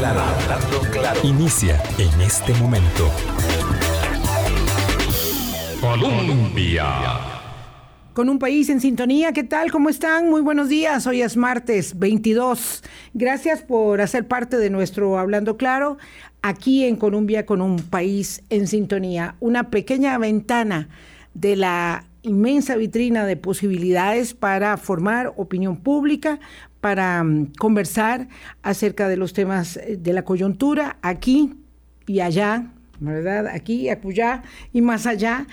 [0.00, 1.20] claro, hablando claro.
[1.24, 3.10] Inicia en este momento.
[5.80, 6.86] Colombia.
[8.14, 9.70] Con un país en sintonía, ¿qué tal?
[9.70, 10.30] ¿Cómo están?
[10.30, 11.06] Muy buenos días.
[11.06, 12.82] Hoy es martes 22.
[13.14, 15.98] Gracias por hacer parte de nuestro Hablando Claro
[16.42, 19.36] aquí en Colombia con un país en sintonía.
[19.40, 20.88] Una pequeña ventana
[21.34, 26.40] de la inmensa vitrina de posibilidades para formar opinión pública,
[26.80, 28.28] para mm, conversar
[28.62, 31.54] acerca de los temas eh, de la coyuntura aquí
[32.06, 33.46] y allá, ¿verdad?
[33.48, 34.42] Aquí, acullá
[34.72, 35.46] y más allá.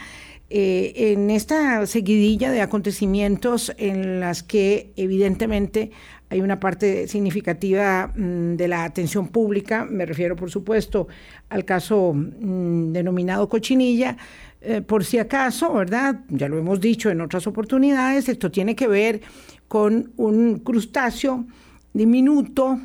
[0.50, 5.92] Eh, en esta seguidilla de acontecimientos en las que evidentemente
[6.30, 11.08] hay una parte significativa mm, de la atención pública, me refiero por supuesto
[11.50, 14.18] al caso mm, denominado cochinilla,
[14.62, 16.22] eh, por si acaso, ¿verdad?
[16.30, 19.22] Ya lo hemos dicho en otras oportunidades, esto tiene que ver
[19.68, 21.46] con un crustáceo
[21.94, 22.80] diminuto,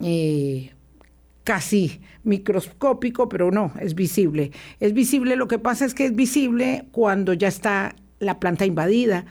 [0.00, 0.72] eh,
[1.44, 4.52] casi microscópico, pero no, es visible.
[4.80, 9.24] Es visible, lo que pasa es que es visible cuando ya está la planta invadida.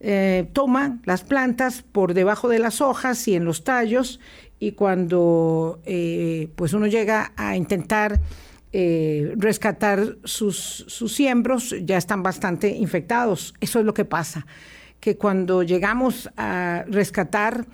[0.00, 4.20] Eh, toma las plantas por debajo de las hojas y en los tallos
[4.60, 5.80] y cuando
[6.56, 8.20] pues uno llega a intentar
[8.70, 13.54] eh, rescatar sus, sus siembros, ya están bastante infectados.
[13.60, 14.46] Eso es lo que pasa,
[15.00, 17.66] que cuando llegamos a rescatar,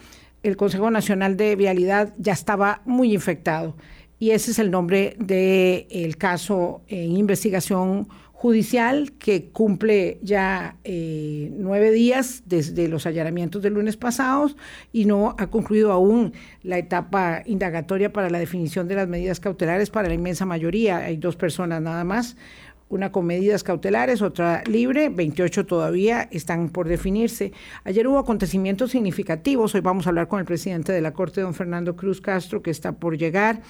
[0.42, 3.77] el Consejo Nacional de Vialidad ya estaba muy infectado.
[4.19, 8.08] Y ese es el nombre del caso en investigación
[8.45, 14.55] judicial que cumple ya eh, nueve días desde los allanamientos del lunes pasados
[14.92, 19.89] y no ha concluido aún la etapa indagatoria para la definición de las medidas cautelares
[19.89, 20.98] para la inmensa mayoría.
[20.98, 22.36] Hay dos personas nada más,
[22.95, 27.53] una con medidas cautelares, otra libre, 28 todavía están por definirse.
[27.83, 31.55] Ayer hubo acontecimientos significativos, hoy vamos a hablar con el presidente de la Corte, don
[31.55, 33.62] Fernando Cruz Castro, que está por llegar.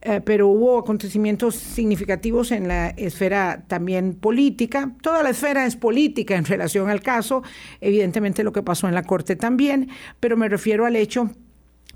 [0.00, 4.92] Eh, pero hubo acontecimientos significativos en la esfera también política.
[5.02, 7.42] Toda la esfera es política en relación al caso,
[7.80, 9.88] evidentemente lo que pasó en la Corte también,
[10.20, 11.32] pero me refiero al hecho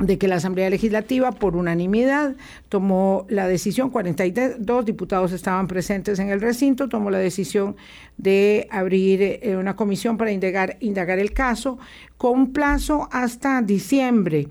[0.03, 2.35] de que la Asamblea Legislativa, por unanimidad,
[2.69, 7.77] tomó la decisión, 42 diputados estaban presentes en el recinto, tomó la decisión
[8.17, 11.79] de abrir eh, una comisión para indagar, el caso
[12.17, 14.49] con plazo hasta diciembre.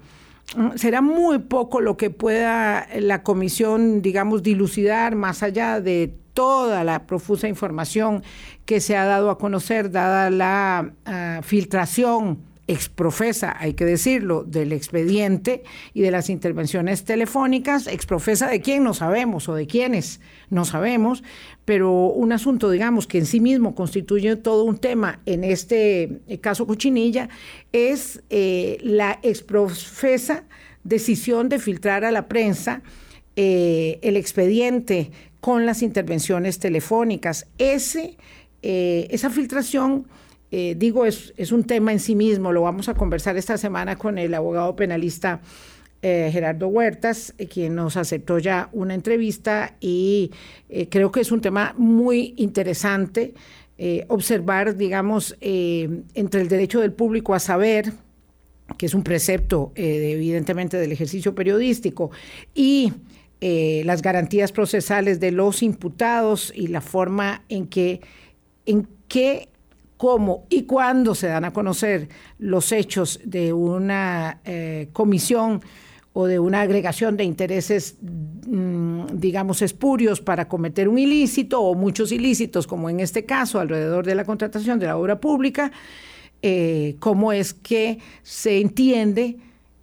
[0.75, 7.07] Será muy poco lo que pueda la comisión, digamos, dilucidar más allá de toda la
[7.07, 8.23] profusa información
[8.66, 14.71] que se ha dado a conocer, dada la ah, filtración exprofesa, hay que decirlo, del
[14.71, 20.63] expediente y de las intervenciones telefónicas, exprofesa de quién no sabemos o de quiénes no
[20.63, 21.21] sabemos,
[21.65, 26.39] pero un asunto, digamos, que en sí mismo constituye todo un tema en este eh,
[26.39, 27.27] caso Cochinilla,
[27.73, 30.45] es eh, la exprofesa
[30.83, 32.81] decisión de filtrar a la prensa
[33.35, 35.11] eh, el expediente
[35.41, 37.47] con las intervenciones telefónicas.
[37.57, 38.17] Ese,
[38.61, 40.05] esa filtración
[40.51, 43.95] eh, digo, es, es, un tema en sí mismo, lo vamos a conversar esta semana
[43.95, 45.39] con el abogado penalista
[46.01, 50.31] eh, Gerardo Huertas, eh, quien nos aceptó ya una entrevista y
[50.90, 53.34] creo que es un tema muy interesante
[54.09, 57.91] observar, digamos, entre el derecho del público a saber,
[58.78, 62.11] que es un precepto evidentemente del ejercicio periodístico,
[62.53, 62.94] y
[63.40, 68.01] las garantías procesales de los imputados y la forma en que
[68.67, 69.50] en qué
[70.01, 75.62] cómo y cuándo se dan a conocer los hechos de una eh, comisión
[76.13, 82.11] o de una agregación de intereses, mm, digamos, espurios para cometer un ilícito o muchos
[82.11, 85.72] ilícitos, como en este caso, alrededor de la contratación de la obra pública,
[86.41, 89.38] eh, cómo es que se entiende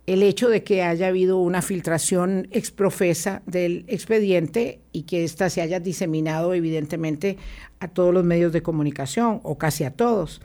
[0.08, 5.60] el hecho de que haya habido una filtración exprofesa del expediente y que ésta se
[5.60, 7.36] haya diseminado evidentemente
[7.78, 10.40] a todos los medios de comunicación o casi a todos.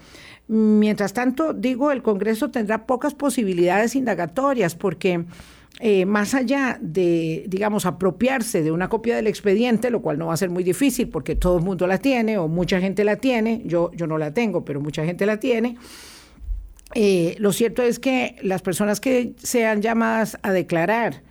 [0.50, 5.24] Mientras tanto, digo, el Congreso tendrá pocas posibilidades indagatorias porque
[5.80, 10.33] eh, más allá de, digamos, apropiarse de una copia del expediente, lo cual no va
[10.33, 13.62] a ser muy difícil porque todo el mundo la tiene o mucha gente la tiene,
[13.63, 15.77] yo, yo no la tengo, pero mucha gente la tiene,
[16.95, 21.24] eh, lo cierto es que las personas que sean llamadas a declarar,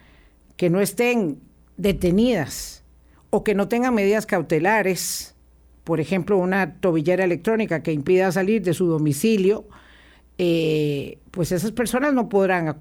[0.57, 1.41] que no estén
[1.77, 2.85] detenidas
[3.31, 5.35] o que no tengan medidas cautelares,
[5.85, 9.67] por ejemplo, una tobillera electrónica que impida salir de su domicilio,
[10.39, 12.81] eh, pues esas personas no podrán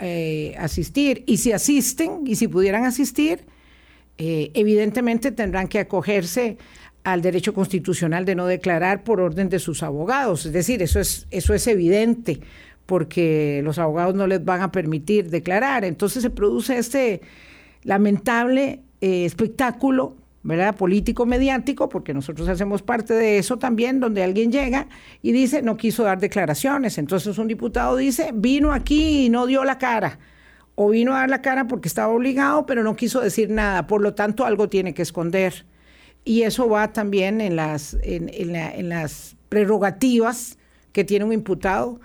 [0.00, 1.24] eh, asistir.
[1.26, 3.44] Y si asisten, y si pudieran asistir,
[4.22, 6.58] evidentemente tendrán que acogerse
[7.04, 10.46] al derecho constitucional de no declarar por orden de sus abogados.
[10.46, 12.40] Es decir, eso es, eso es evidente,
[12.86, 15.84] porque los abogados no les van a permitir declarar.
[15.84, 17.20] Entonces se produce este
[17.84, 20.74] lamentable eh, espectáculo, ¿verdad?
[20.76, 24.88] Político mediático, porque nosotros hacemos parte de eso también, donde alguien llega
[25.22, 26.98] y dice no quiso dar declaraciones.
[26.98, 30.18] Entonces un diputado dice vino aquí y no dio la cara.
[30.74, 33.86] O vino a dar la cara porque estaba obligado, pero no quiso decir nada.
[33.86, 35.66] Por lo tanto, algo tiene que esconder.
[36.24, 40.58] Y eso va también en las, en las prerrogativas
[40.92, 42.00] que tiene un imputado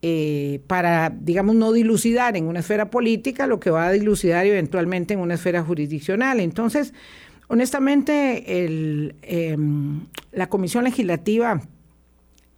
[0.00, 5.14] eh, para, digamos, no dilucidar en una esfera política lo que va a dilucidar eventualmente
[5.14, 6.38] en una esfera jurisdiccional.
[6.38, 6.94] Entonces,
[7.48, 8.44] honestamente,
[9.22, 11.60] em, la Comisión Legislativa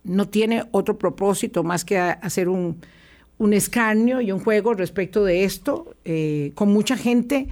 [0.05, 2.77] no tiene otro propósito más que hacer un,
[3.39, 7.49] un escarnio y un juego respecto de esto, eh, con mucha gente,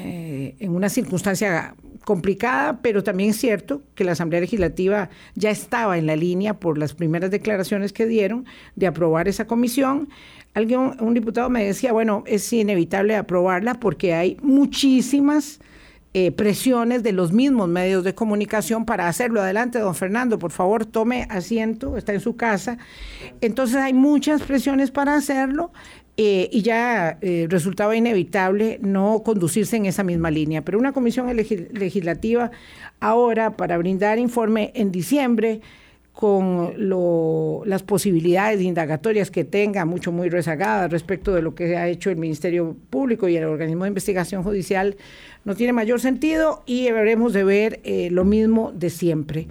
[0.00, 1.74] eh, en una circunstancia
[2.04, 6.78] complicada, pero también es cierto que la Asamblea Legislativa ya estaba en la línea por
[6.78, 8.46] las primeras declaraciones que dieron
[8.76, 10.08] de aprobar esa comisión.
[10.54, 15.58] Alguien, un diputado me decía, bueno, es inevitable aprobarla porque hay muchísimas
[16.14, 19.42] eh, presiones de los mismos medios de comunicación para hacerlo.
[19.42, 22.78] Adelante, don Fernando, por favor, tome asiento, está en su casa.
[23.42, 25.70] Entonces hay muchas presiones para hacerlo.
[26.20, 30.64] Eh, y ya eh, resultaba inevitable no conducirse en esa misma línea.
[30.64, 32.50] Pero una comisión legislativa
[32.98, 35.60] ahora para brindar informe en diciembre
[36.12, 36.74] con
[37.66, 42.16] las posibilidades indagatorias que tenga, mucho muy rezagadas respecto de lo que ha hecho el
[42.16, 44.96] Ministerio Público y el organismo de investigación judicial,
[45.44, 49.46] no tiene mayor sentido y deberemos de ver eh, lo mismo de siempre.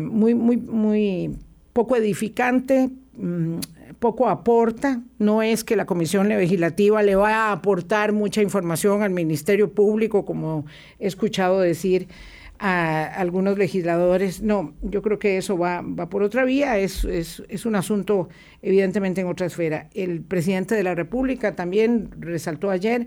[0.00, 1.30] muy, muy, muy
[1.72, 3.58] poco edificante, mm,
[3.98, 5.02] poco aporta.
[5.18, 10.24] No es que la Comisión Legislativa le va a aportar mucha información al Ministerio Público,
[10.24, 10.66] como
[10.98, 12.08] he escuchado decir
[12.58, 14.42] a algunos legisladores.
[14.42, 18.28] No, yo creo que eso va, va por otra vía, es, es, un asunto
[18.62, 19.88] evidentemente en otra esfera.
[19.94, 23.06] El presidente de la República también resaltó ayer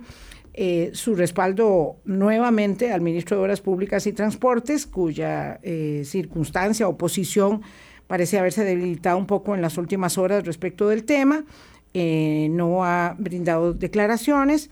[0.54, 6.98] eh, su respaldo nuevamente al ministro de Obras Públicas y Transportes, cuya eh, circunstancia o
[6.98, 7.62] posición
[8.12, 11.46] parece haberse debilitado un poco en las últimas horas respecto del tema,
[11.94, 14.70] eh, no ha brindado declaraciones.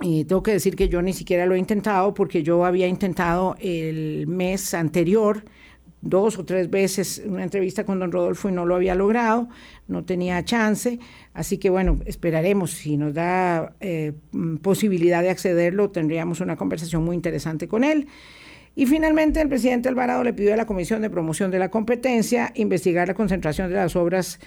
[0.00, 3.56] Y tengo que decir que yo ni siquiera lo he intentado porque yo había intentado
[3.58, 5.42] el mes anterior
[6.02, 9.48] dos o tres veces una entrevista con don Rodolfo y no lo había logrado,
[9.88, 11.00] no tenía chance,
[11.34, 14.12] así que bueno, esperaremos, si nos da eh,
[14.62, 18.06] posibilidad de accederlo, tendríamos una conversación muy interesante con él.
[18.78, 22.52] Y finalmente el presidente Alvarado le pidió a la Comisión de Promoción de la Competencia
[22.54, 24.38] investigar la concentración de las obras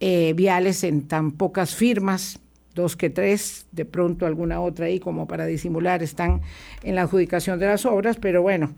[0.00, 2.40] eh, viales en tan pocas firmas,
[2.74, 6.40] dos que tres, de pronto alguna otra ahí como para disimular, están
[6.82, 8.72] en la adjudicación de las obras, pero bueno,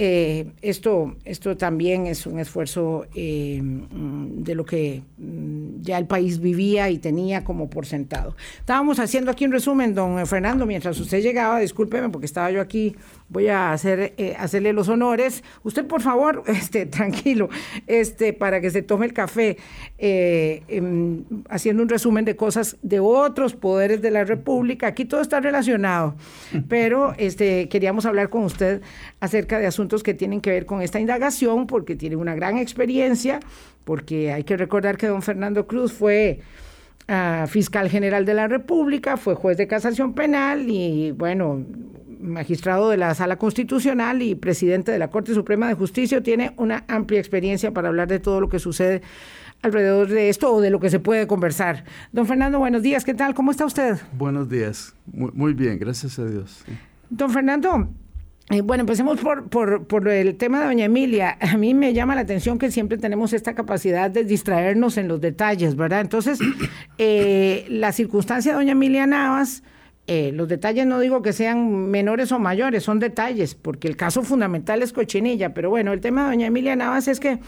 [0.00, 6.06] eh, esto, esto también es un esfuerzo eh, mm, de lo que mm, ya el
[6.06, 8.36] país vivía y tenía como por sentado.
[8.60, 12.94] Estábamos haciendo aquí un resumen, don Fernando, mientras usted llegaba, discúlpeme porque estaba yo aquí,
[13.28, 15.42] voy a hacer, eh, hacerle los honores.
[15.64, 17.48] Usted, por favor, este, tranquilo,
[17.88, 19.56] este, para que se tome el café,
[19.98, 24.86] em, haciendo un resumen de cosas de otros poderes de la República.
[24.86, 26.14] Aquí todo está relacionado,
[26.68, 28.80] pero este, queríamos hablar con usted
[29.18, 33.40] acerca de asuntos que tienen que ver con esta indagación, porque tiene una gran experiencia,
[33.84, 36.40] porque hay que recordar que don Fernando Cruz fue
[37.08, 41.64] ah, fiscal general de la República, fue juez de casación penal y, bueno,
[42.20, 46.84] magistrado de la Sala Constitucional y presidente de la Corte Suprema de Justicia, tiene una
[46.88, 49.02] amplia experiencia para hablar de todo lo que sucede
[49.62, 51.84] alrededor de esto o de lo que se puede conversar.
[52.12, 53.34] Don Fernando, buenos días, ¿qué tal?
[53.34, 53.98] ¿Cómo está usted?
[54.12, 56.64] Buenos días, muy, bien, gracias a Dios.
[57.10, 57.88] Don Fernando,
[58.50, 61.36] eh, bueno, empecemos por, por, el tema de doña Emilia.
[61.38, 65.20] A mí me llama la atención que siempre tenemos esta capacidad de distraernos en los
[65.20, 66.00] detalles, ¿verdad?
[66.00, 66.38] Entonces,
[66.98, 69.62] eh, la circunstancia de doña Emilia Navas,
[70.06, 74.22] eh, los detalles no digo que sean menores o mayores, son detalles, porque el caso
[74.22, 77.38] fundamental es Cochinilla, pero bueno, el tema de doña Emilia Navas es que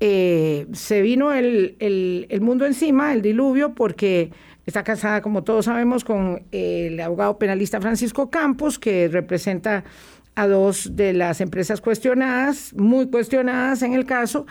[0.00, 4.30] se vino el, el mundo encima, el diluvio, porque...
[4.64, 9.82] Está casada, como todos sabemos, con el abogado penalista Francisco Campos, que representa
[10.34, 14.46] a dos de las empresas cuestionadas, muy cuestionadas en el caso,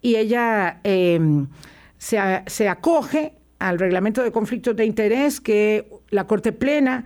[0.00, 1.48] y ella em,
[1.98, 7.04] se, acoge al reglamento de conflictos de interés que la Corte Plena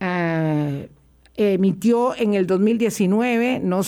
[0.00, 0.88] eh,
[1.36, 3.60] emitió en el 2019.
[3.62, 3.82] no,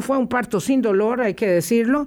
[0.00, 2.06] fue un parto sin dolor, hay que decirlo.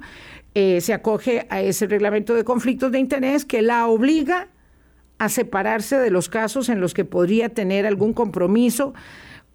[0.56, 4.48] Eh, se acoge a ese reglamento de conflictos de interés que la obliga
[5.20, 8.94] a separarse de los casos en los que podría tener algún compromiso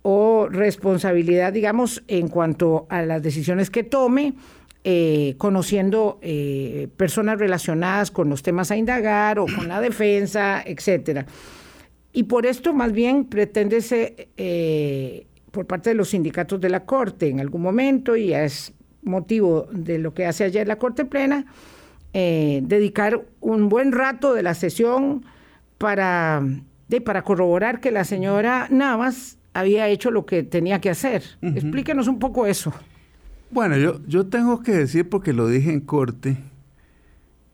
[0.06, 4.34] o responsabilidad, digamos, en cuanto a las decisiones que tome
[4.84, 11.24] eh, conociendo eh, personas relacionadas con los temas a indagar o con la defensa, etcétera.
[12.12, 13.78] Y por esto más bien pretende
[14.36, 19.68] eh, por parte de los sindicatos de la Corte en algún momento, y es motivo
[19.72, 21.46] de lo que hace ayer la Corte Plena,
[22.12, 25.24] dedicar un buen rato de la sesión
[25.78, 26.42] para,
[27.04, 31.22] para corroborar que la señora Navas había hecho lo que tenía que hacer.
[31.40, 32.72] Explíquenos un poco eso.
[33.50, 36.36] Bueno, yo, yo tengo que decir, porque lo dije en corte,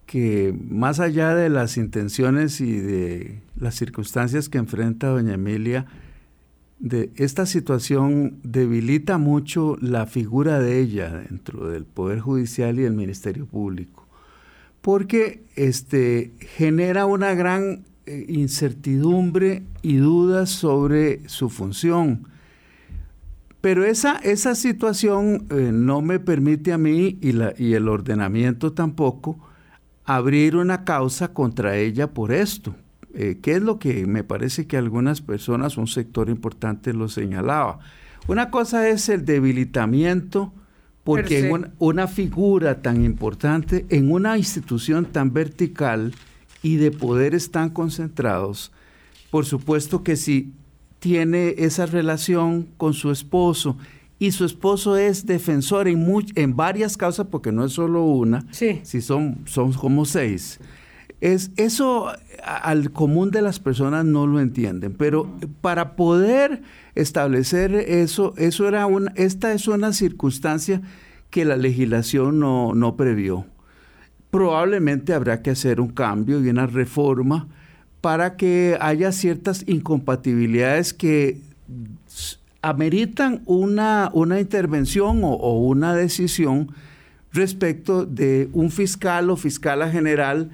[0.06, 5.86] que más allá de las intenciones y de las circunstancias que enfrenta doña Emilia,
[6.80, 12.94] de esta situación debilita mucho la figura de ella dentro del Poder Judicial y del
[12.94, 14.08] Ministerio Público,
[14.80, 22.26] porque este, genera una gran incertidumbre y dudas sobre su función.
[23.60, 28.72] Pero esa, esa situación eh, no me permite a mí y, la, y el ordenamiento
[28.72, 29.38] tampoco
[30.04, 32.74] abrir una causa contra ella por esto,
[33.14, 37.80] eh, que es lo que me parece que algunas personas, un sector importante lo señalaba.
[38.26, 40.52] Una cosa es el debilitamiento,
[41.04, 46.12] porque en una, una, figura tan importante, en una institución tan vertical
[46.62, 48.72] y de poderes tan concentrados,
[49.30, 50.52] por supuesto que si
[50.98, 53.76] tiene esa relación con su esposo
[54.18, 59.00] y su esposo es defensor en, en varias causas, porque no es solo una, si
[59.00, 60.60] son, son como seis.
[61.22, 62.12] Es, eso
[62.44, 65.30] al común de las personas no lo entienden, pero
[65.62, 66.62] para poder
[66.94, 70.82] establecer eso, eso era una, esta es una circunstancia
[71.30, 73.46] que la legislación no, no previó.
[74.30, 77.48] Probablemente habrá que hacer un cambio y una reforma
[78.00, 81.40] para que haya ciertas incompatibilidades que
[82.62, 86.72] ameritan una, una intervención o, una decisión
[87.32, 90.50] respecto de un fiscal o fiscala general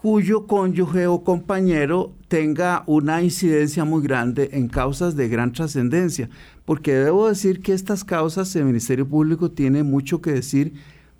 [0.00, 6.28] cuyo cónyuge o compañero tenga una incidencia muy grande en causas de gran trascendencia.
[6.64, 10.74] Porque debo decir que estas causas el Ministerio Público tiene mucho que decir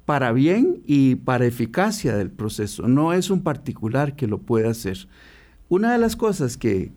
[0.04, 2.88] para bien y para eficacia del proceso.
[2.88, 5.08] No es un particular que lo pueda hacer.
[5.68, 6.92] Una de las cosas que,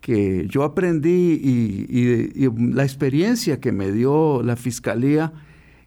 [0.00, 1.40] que yo aprendí
[1.88, 5.32] y, la experiencia que me dio la fiscalía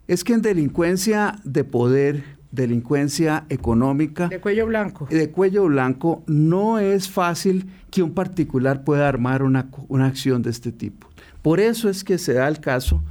[0.08, 4.30] es que en delincuencia de poder, delincuencia económica.
[4.30, 5.08] De cuello blanco.
[5.10, 10.50] De cuello blanco, no es fácil que un particular pueda armar una, una acción de
[10.50, 11.08] este tipo.
[11.42, 13.04] Por eso es que se da el caso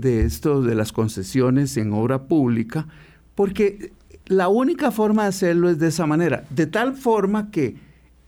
[0.00, 2.86] de esto de las concesiones en obra pública,
[3.34, 3.92] porque
[4.26, 7.76] la única forma de hacerlo es de esa manera, de tal forma que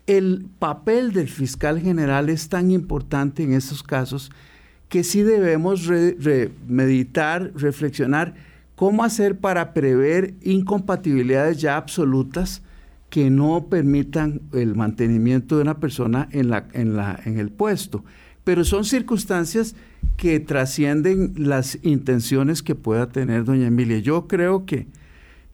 [0.06, 4.30] el papel del fiscal general es tan importante en esos casos
[4.88, 5.88] que sí debemos
[6.68, 8.34] meditar, reflexionar
[8.74, 12.62] cómo hacer para prever incompatibilidades ya absolutas
[13.08, 18.04] que no permitan el mantenimiento de una persona en, la, en, la, en el puesto.
[18.44, 19.74] Pero son circunstancias
[20.16, 23.98] que trascienden las intenciones que pueda tener doña Emilia.
[23.98, 24.86] Yo creo que,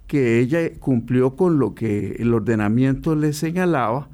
[0.07, 4.09] que ella cumplió con lo que el ordenamiento le señalaba,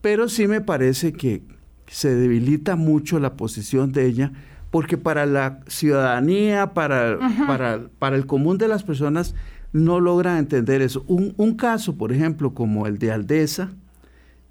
[0.00, 1.42] pero sí me parece que
[1.86, 4.32] se debilita mucho la posición de ella,
[4.70, 9.34] porque para la ciudadanía, para, para, para, el común de las personas,
[9.72, 11.04] no logra entender eso.
[11.08, 13.70] Un, un, caso, por ejemplo, como el de Aldesa,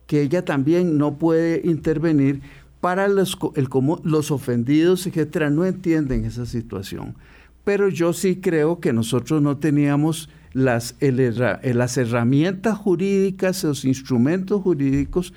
[0.05, 2.41] que ella también no puede intervenir,
[2.81, 3.67] para los, el,
[4.03, 7.15] los ofendidos, etcétera, no entienden esa situación.
[7.63, 11.11] Pero yo sí creo que nosotros no teníamos las, eh,
[11.73, 15.33] las herramientas jurídicas, los instrumentos jurídicos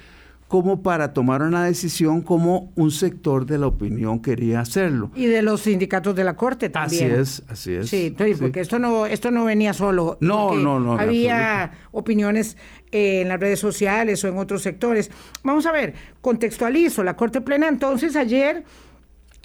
[0.52, 5.10] como para tomar una decisión como un sector de la opinión quería hacerlo.
[5.14, 7.12] Y de los sindicatos de la Corte también.
[7.12, 7.88] Así es, así es.
[7.88, 10.18] Sí, porque esto no esto no venía solo.
[10.20, 10.98] No, no, no.
[10.98, 12.58] Había opiniones
[12.90, 15.10] eh, en las redes sociales o en otros sectores.
[15.42, 17.02] Vamos a ver, contextualizo.
[17.02, 18.62] La Corte Plena entonces ayer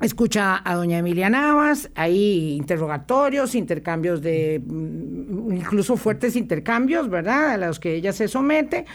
[0.01, 7.51] escucha a doña Emilia Navas, hay interrogatorios, intercambios de, mm, incluso fuertes intercambios, ¿verdad?
[7.51, 8.85] A los que ella se somete.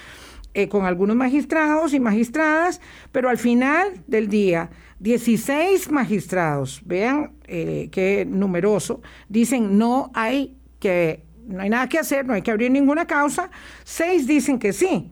[0.55, 2.79] Eh, con algunos magistrados y magistradas,
[3.11, 4.69] pero al final del día,
[5.01, 12.27] 16 magistrados, vean eh, qué numeroso, dicen no hay que, no hay nada que hacer,
[12.27, 13.51] no hay que abrir ninguna causa,
[13.83, 15.11] seis dicen que sí.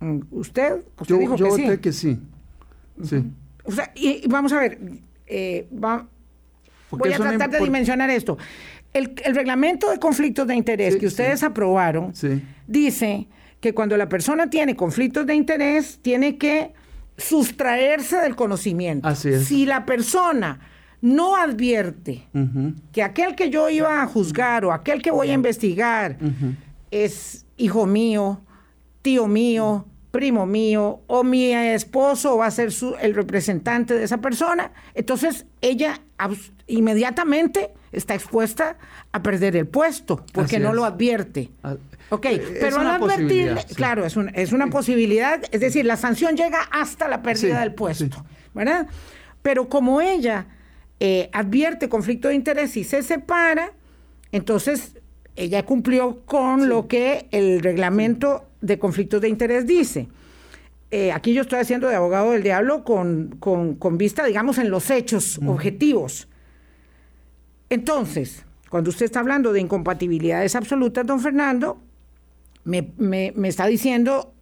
[0.00, 2.18] Mm, usted, usted dijo yo que voté que sí.
[3.02, 3.22] Sí.
[3.64, 4.78] O sea, y, vamos a ver,
[5.26, 8.38] eh, voy a tratar de dimensionar esto.
[8.94, 12.14] El, reglamento de conflictos de interés que ustedes aprobaron
[12.66, 13.26] dice
[13.64, 16.74] que cuando la persona tiene conflictos de interés, tiene que
[17.16, 19.08] sustraerse del conocimiento.
[19.08, 19.46] Así es.
[19.46, 20.60] Si la persona
[21.00, 22.28] no advierte
[22.92, 26.18] que aquel que yo iba a juzgar o aquel que voy a investigar
[26.90, 28.42] es hijo mío,
[29.00, 32.68] tío mío, primo mío o mi esposo va a ser
[33.00, 36.02] el representante de esa persona, entonces ella
[36.68, 38.76] inmediatamente está expuesta
[39.10, 41.50] a perder el puesto porque no lo advierte.
[41.64, 41.74] Ah,
[42.10, 42.28] ok,
[42.60, 47.20] pero al advertir, claro, es, es una posibilidad, es decir, la sanción llega hasta la
[47.20, 48.86] pérdida del puesto, ¿verdad?
[49.42, 50.46] Pero como ella
[51.00, 53.72] eh, advierte conflicto de interés y se separa,
[54.30, 54.94] entonces
[55.34, 60.08] ella cumplió con lo que el reglamento de conflictos de interés dice.
[60.90, 64.90] Eh, aquí yo estoy haciendo de abogado del diablo con, con, vista, digamos, en los
[64.90, 66.28] hechos objetivos.
[67.68, 71.78] Entonces, cuando usted está hablando de incompatibilidades absolutas, don Fernando,
[72.64, 74.32] me, me está diciendo,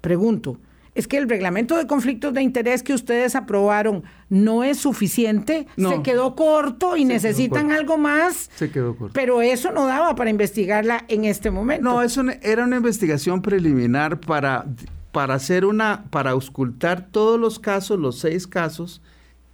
[0.00, 0.58] pregunto,
[0.94, 6.02] es que el reglamento de conflictos de interés que ustedes aprobaron no es suficiente, se
[6.02, 8.50] quedó corto y necesitan algo más.
[8.56, 9.12] Se quedó corto.
[9.14, 11.84] Pero eso no daba para investigarla en este momento.
[11.84, 14.66] No, eso era una investigación preliminar para,
[15.12, 19.00] para hacer una, para auscultar todos los casos, los seis casos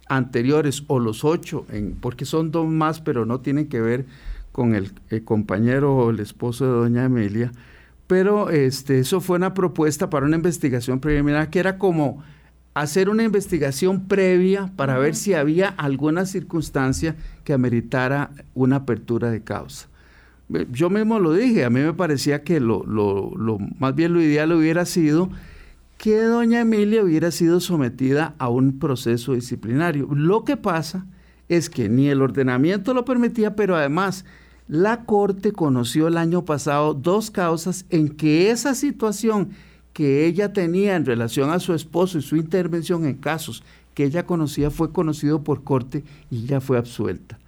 [0.09, 4.05] anteriores o los ocho, en, porque son dos más, pero no tienen que ver
[4.51, 7.51] con el, el compañero o el esposo de doña Emilia
[8.07, 12.23] pero este, eso fue una propuesta para una investigación preliminar que era como
[12.73, 19.41] hacer una investigación previa para ver si había alguna circunstancia que ameritara una apertura de
[19.41, 19.87] causa.
[20.71, 24.21] Yo mismo lo dije, a mí me parecía que lo, lo, lo, más bien lo
[24.21, 25.29] ideal hubiera sido
[25.97, 30.07] que doña Emilia hubiera sido sometida a un proceso disciplinario.
[30.11, 31.05] Lo que pasa
[31.49, 34.23] es que ni el ordenamiento lo permitía, pero además
[34.67, 39.49] la Corte conoció el año pasado dos causas en que esa situación
[39.93, 44.25] que ella tenía en relación a su esposo y su intervención en casos que ella
[44.25, 47.39] conocía fue conocido por Corte y ya fue absuelta.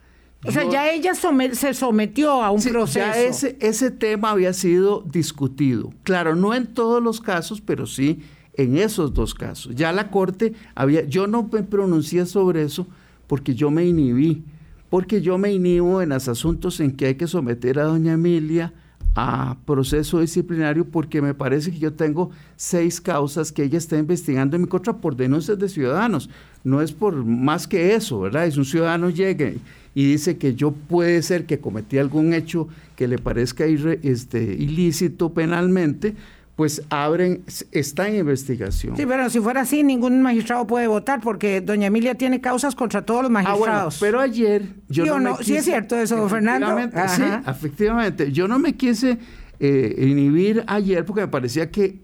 [0.46, 3.06] O sea, ya ella se sometió a un proceso.
[3.06, 5.92] Ya ese, ese tema había sido discutido.
[6.04, 8.22] Claro, no en todos los casos, pero sí
[8.54, 9.76] en esos dos casos.
[9.76, 12.88] Ya la Corte había, yo no me pronuncié sobre eso
[13.28, 14.44] porque yo me inhibí
[14.90, 18.74] porque yo me inhibo en los asuntos en que hay que someter a doña Emilia
[19.16, 24.56] a proceso disciplinario porque me parece que yo tengo seis causas que ella está investigando
[24.56, 26.30] en mi contra por denuncias de ciudadanos.
[26.64, 28.46] No es por más que eso, ¿verdad?
[28.46, 29.58] Es un ciudadano llegue
[29.96, 35.34] y dice que yo puede ser que cometí algún hecho que le parezca este, ilícito
[35.34, 36.16] penalmente,
[36.60, 38.98] pues abren, está en investigación.
[38.98, 43.06] Sí, pero si fuera así, ningún magistrado puede votar porque doña Emilia tiene causas contra
[43.06, 43.98] todos los ah, magistrados.
[44.02, 46.78] pero ayer yo, no, no sí es cierto eso, Fernando.
[47.16, 48.34] Sí, efectivamente.
[48.34, 49.18] Yo no me quise
[49.62, 52.00] eh, inhibir ayer porque me parecía que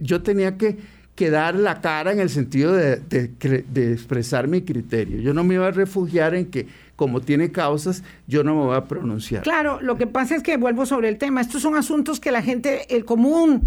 [0.00, 0.76] yo tenía que,
[1.14, 5.20] que, dar la cara en el sentido de, de expresar mi criterio.
[5.20, 6.66] Yo no me iba a refugiar en que
[7.00, 9.42] como tiene causas, yo no me voy a pronunciar.
[9.42, 11.40] Claro, lo que pasa es que vuelvo sobre el tema.
[11.40, 13.62] Estos son asuntos que la gente, el común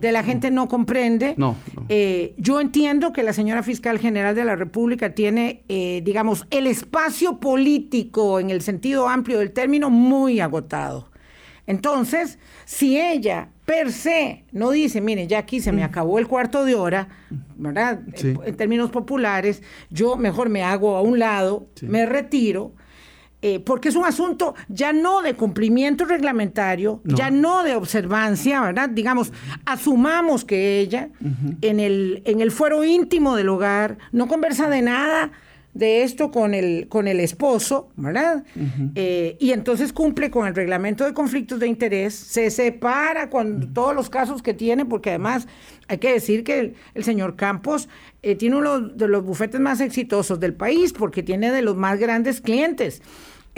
[0.00, 1.34] de la gente no comprende.
[1.36, 1.54] No.
[1.90, 6.66] Eh, yo entiendo que la señora fiscal general de la República tiene, eh, digamos, el
[6.66, 11.10] espacio político en el sentido amplio del término muy agotado.
[11.66, 15.84] Entonces, si ella per se no dice, mire, ya aquí se me mm.
[15.84, 17.08] acabó el cuarto de hora,
[17.58, 18.00] ¿verdad?
[18.46, 22.72] En, términos populares, yo mejor me hago a un lado, me retiro,
[23.40, 28.88] eh, porque es un asunto ya no de cumplimiento reglamentario, ya no de observancia, ¿verdad?
[28.88, 29.32] Digamos,
[29.64, 31.10] asumamos que ella
[31.62, 35.30] en, el, en el fuero íntimo del hogar no conversa de nada
[35.78, 38.44] de esto con el, con el esposo, ¿verdad?
[38.96, 43.94] Eh, y entonces cumple con el reglamento de conflictos de interés, se separa con todos
[43.94, 45.46] los casos que tiene, porque además
[45.86, 47.88] hay que decir que el, señor Campos
[48.22, 52.00] eh, tiene uno de los bufetes más exitosos del país, porque tiene de los más
[52.00, 53.00] grandes clientes.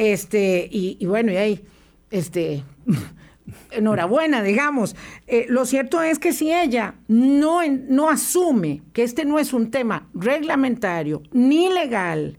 [0.01, 1.65] Este, y, bueno, y ahí,
[2.11, 2.65] este,
[3.71, 4.97] enhorabuena, digamos.
[5.27, 9.71] Eh, lo cierto es que si ella no, no asume que este no es un
[9.71, 12.39] tema reglamentario ni legal,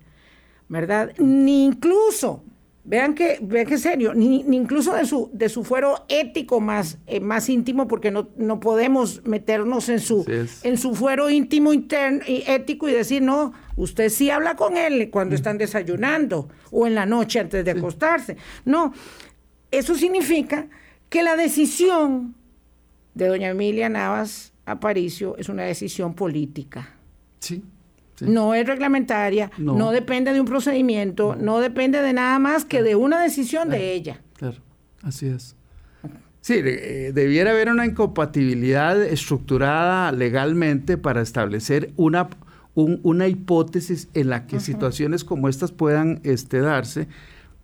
[0.69, 1.13] ¿verdad?
[1.19, 2.43] Ni incluso,
[2.83, 7.19] vean que, vean que serio, ni, incluso de su, de su fuero ético más, eh,
[7.19, 10.25] más íntimo, porque no, no podemos meternos en su,
[10.63, 15.09] en su fuero íntimo interno y ético y decir, no, usted sí habla con él
[15.11, 18.37] cuando están desayunando o en la noche antes de acostarse.
[18.65, 18.93] No,
[19.69, 20.67] eso significa
[21.09, 22.35] que la decisión
[23.13, 26.95] de doña Emilia Navas Aparicio es una decisión política.
[27.39, 27.63] Sí.
[28.21, 29.91] No es reglamentaria, no.
[29.91, 31.59] depende de un procedimiento, no.
[31.59, 34.21] depende de nada más que de una decisión de ella.
[34.37, 34.57] Claro,
[35.03, 35.55] así es.
[36.41, 42.29] Sí, eh, debiera haber una incompatibilidad estructurada legalmente para establecer una,
[42.73, 47.07] una hipótesis en la que situaciones como estas puedan este, darse,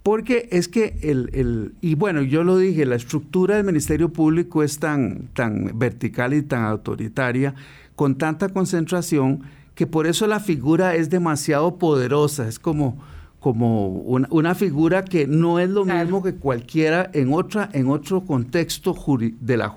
[0.03, 4.63] porque es que el, el, y bueno, yo lo dije, la estructura del Ministerio Público
[4.63, 7.55] es tan, tan vertical y tan autoritaria,
[7.95, 9.41] con tanta concentración,
[9.77, 12.97] que por eso la figura es demasiado poderosa, es como,
[13.39, 18.95] como una, figura que no es lo mismo que cualquiera en otra en otro contexto
[19.39, 19.71] de la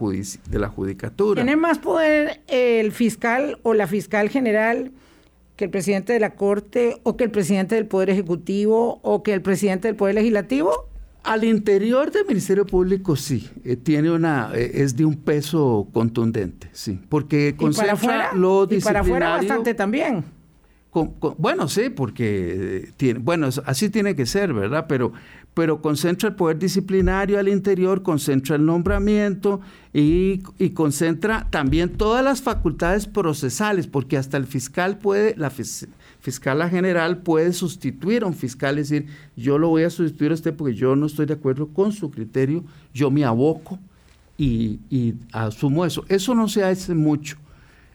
[0.49, 1.43] de la judicatura.
[1.43, 4.91] Tiene más poder el fiscal o la fiscal general
[5.57, 9.35] que el presidente de la Corte o que el presidente del Poder Ejecutivo o que
[9.35, 10.89] el presidente del Poder Legislativo?
[11.22, 16.70] Al interior del Ministerio Público sí, eh, tiene una eh, es de un peso contundente,
[16.72, 18.78] sí, porque concentra ¿Y para lo disciplinario.
[18.78, 20.24] Y para afuera bastante también.
[21.37, 24.87] bueno, sí, porque eh, tiene, bueno, así tiene que ser, ¿verdad?
[24.88, 25.12] Pero
[25.54, 29.61] pero concentra el poder disciplinario al interior, concentra el nombramiento
[29.92, 30.38] y,
[30.74, 35.50] concentra también todas las facultades procesales, porque hasta el fiscal puede, la
[36.20, 40.35] fiscal general puede sustituir a un fiscal, es decir, yo lo voy a sustituir a
[40.35, 43.78] usted porque yo no estoy de acuerdo con su criterio, yo me aboco
[44.37, 44.78] y,
[45.33, 46.04] asumo eso.
[46.09, 47.37] Eso no se hace mucho,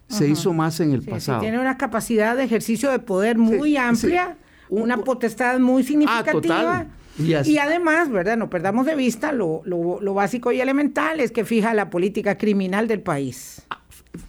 [0.07, 1.39] se hizo más en el pasado.
[1.39, 4.38] tiene una capacidad de ejercicio de poder muy amplia,
[4.69, 6.88] una potestad muy ah, significativa.
[7.17, 8.35] Y, además, ¿verdad?
[8.35, 9.63] No perdamos de vista lo,
[10.13, 13.64] básico y elemental es que fija la política criminal del país.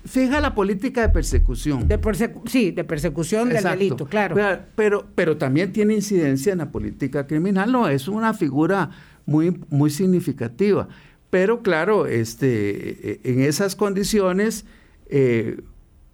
[0.07, 1.89] Fija la política de persecución.
[1.89, 2.01] De
[2.47, 4.37] sí, de persecución del delito, claro.
[4.75, 7.73] Pero, pero también tiene incidencia en la política criminal.
[7.73, 8.91] No, es una figura
[9.27, 10.89] muy, muy significativa.
[11.31, 14.65] Pero claro, este, e, en esas condiciones,
[15.09, 15.61] eh,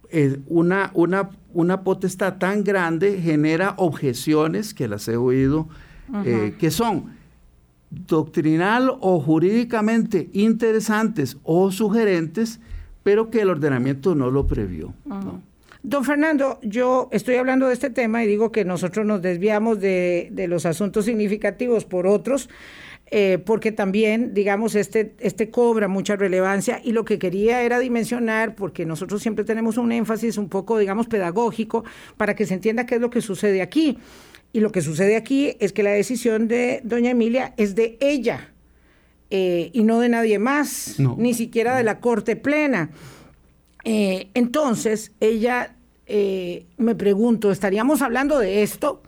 [0.09, 5.67] eh, una, una, una potestad tan grande genera objeciones que las he oído
[6.25, 7.11] eh, que son
[7.89, 12.59] doctrinal o jurídicamente interesantes o sugerentes,
[13.03, 14.93] pero que el ordenamiento no lo previó.
[15.83, 20.31] Don Fernando, yo estoy hablando de este tema y digo que nosotros nos desviamos de,
[20.47, 22.49] los asuntos significativos por otros,
[23.11, 28.55] eh, porque también, digamos, este, este cobra mucha relevancia y lo que quería era dimensionar,
[28.55, 31.83] porque nosotros siempre tenemos un énfasis un poco, digamos, pedagógico,
[32.15, 33.97] para que se entienda qué es lo que sucede aquí.
[34.53, 38.52] Y lo que sucede aquí es que la decisión de doña Emilia es de ella
[39.35, 42.91] eh, y no de nadie más, ni siquiera de la Corte Plena.
[43.83, 49.01] Eh, entonces, ella, eh, me pregunto, ¿estaríamos hablando de esto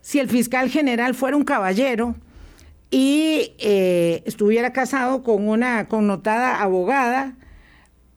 [0.00, 2.14] si el fiscal general fuera un caballero
[2.92, 7.34] y estuviera casado con una connotada abogada?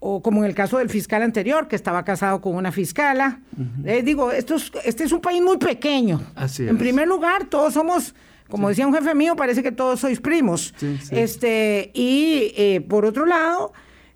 [0.08, 3.40] o como en el caso del fiscal anterior, que estaba casado con una fiscala.
[3.84, 6.22] Eh, digo, esto este es un país muy pequeño.
[6.36, 8.14] Así En primer lugar, todos somos,
[8.50, 10.74] como decía un jefe mío, parece que todos sois primos.
[11.12, 13.74] Este, y eh, por otro lado,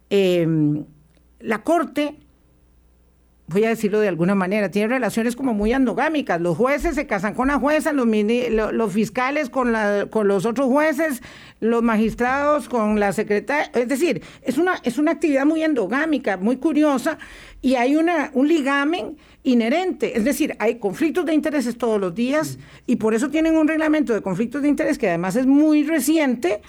[0.10, 0.86] em,
[1.40, 2.16] la Corte
[3.50, 6.40] voy a decirlo de alguna manera, tiene relaciones como muy endogámicas.
[6.40, 8.08] Los jueces se casan con la jueza, los,
[8.74, 11.22] los fiscales con, la, con los otros jueces,
[11.60, 13.72] los magistrados con la secretaria.
[13.74, 17.18] Es decir, es una, es una actividad muy endogámica, muy curiosa,
[17.62, 20.18] y hay una, un ligamen inherente.
[20.18, 24.14] Es decir, hay conflictos de intereses todos los días, y por eso tienen un reglamento
[24.14, 26.62] de conflictos de interés que además es muy reciente,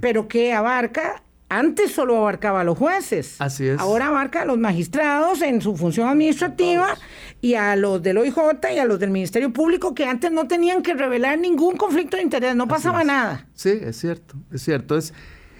[0.00, 3.40] pero que abarca antes solo abarcaba a los jueces.
[3.40, 3.80] Así es.
[3.80, 6.96] Ahora abarca a los magistrados en su función administrativa
[7.40, 8.36] y a los del OIJ
[8.74, 12.22] y a los del Ministerio Público que antes no tenían que revelar ningún conflicto de
[12.22, 13.46] interés, no pasaba nada.
[13.54, 14.96] Sí, es cierto, es cierto.
[14.96, 15.14] Es,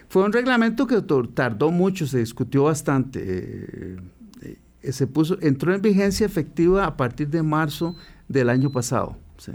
[0.08, 1.02] fue un reglamento que
[1.34, 3.22] tardó mucho, se discutió bastante.
[3.24, 3.96] Eh,
[4.82, 7.96] eh, se puso, entró en vigencia efectiva a partir de marzo
[8.28, 9.16] del año pasado.
[9.38, 9.52] Sí.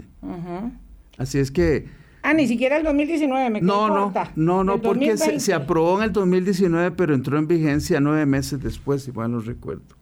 [1.16, 1.86] Así es que
[2.26, 6.12] Ah, ni siquiera el 2019, me No, no, no, no, porque se, aprobó en el
[6.14, 9.94] 2019, pero entró en vigencia nueve meses después, si mal no recuerdo.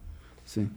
[0.45, 0.69] Sí.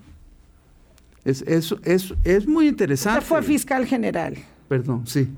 [1.24, 3.20] Es, es, es, es muy interesante.
[3.20, 4.34] Usted fue fiscal general.
[4.66, 5.28] Perdón, sí.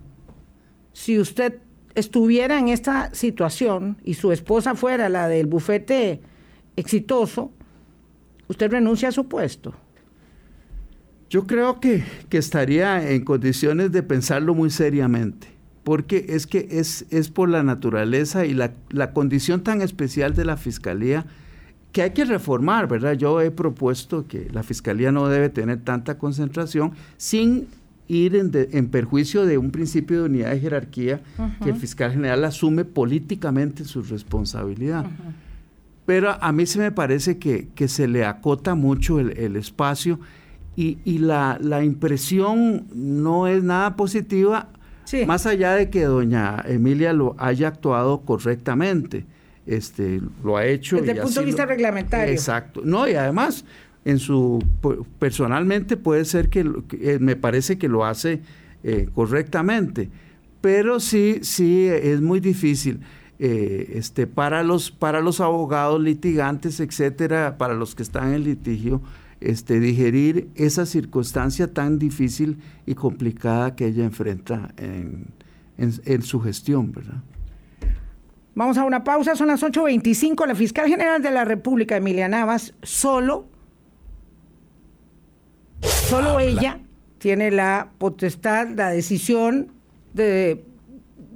[0.95, 1.59] Si usted
[1.95, 6.23] estuviera en esta situación y su esposa fuera la del bufete
[6.77, 7.53] exitoso,
[8.49, 9.75] ¿usted renuncia a su puesto?
[11.29, 15.58] Yo creo que, que estaría en condiciones de pensarlo muy seriamente
[15.89, 18.75] porque es que es, es por la naturaleza y la,
[19.15, 21.25] condición tan especial de la Fiscalía
[21.93, 23.15] que hay que reformar, ¿verdad?
[23.15, 27.69] Yo he propuesto que la Fiscalía no debe tener tanta concentración sin
[28.07, 31.23] ir en, perjuicio de un principio de unidad de jerarquía
[31.65, 35.07] que el fiscal general asume políticamente su responsabilidad.
[36.05, 40.21] Pero a mí se me parece que, se le acota mucho el, espacio
[40.77, 44.69] y, y la, la, impresión no es nada positiva
[45.27, 49.25] más allá de que doña Emilia lo haya actuado correctamente,
[49.67, 50.97] este, lo ha hecho.
[50.97, 52.33] Desde el punto de vista reglamentario.
[52.33, 52.83] Exacto.
[52.85, 53.65] No, y además,
[54.05, 54.63] en su
[55.19, 56.61] personalmente puede ser que,
[57.01, 58.41] eh, me parece que lo hace
[58.83, 60.09] eh, correctamente,
[60.61, 63.01] pero sí, sí es muy difícil.
[63.41, 69.01] Eh, este, para, los, para los abogados litigantes, etcétera, para los que están en litigio,
[69.41, 75.27] este, digerir esa circunstancia tan difícil y complicada que ella enfrenta en,
[75.77, 77.23] en, su gestión, ¿verdad?
[78.55, 80.47] Vamos a una pausa, son las 8.25.
[80.47, 83.47] La fiscal general de la República, Emilia Navas, solo,
[85.81, 86.81] solo ella
[87.19, 89.73] tiene la potestad, la decisión
[90.15, 90.65] de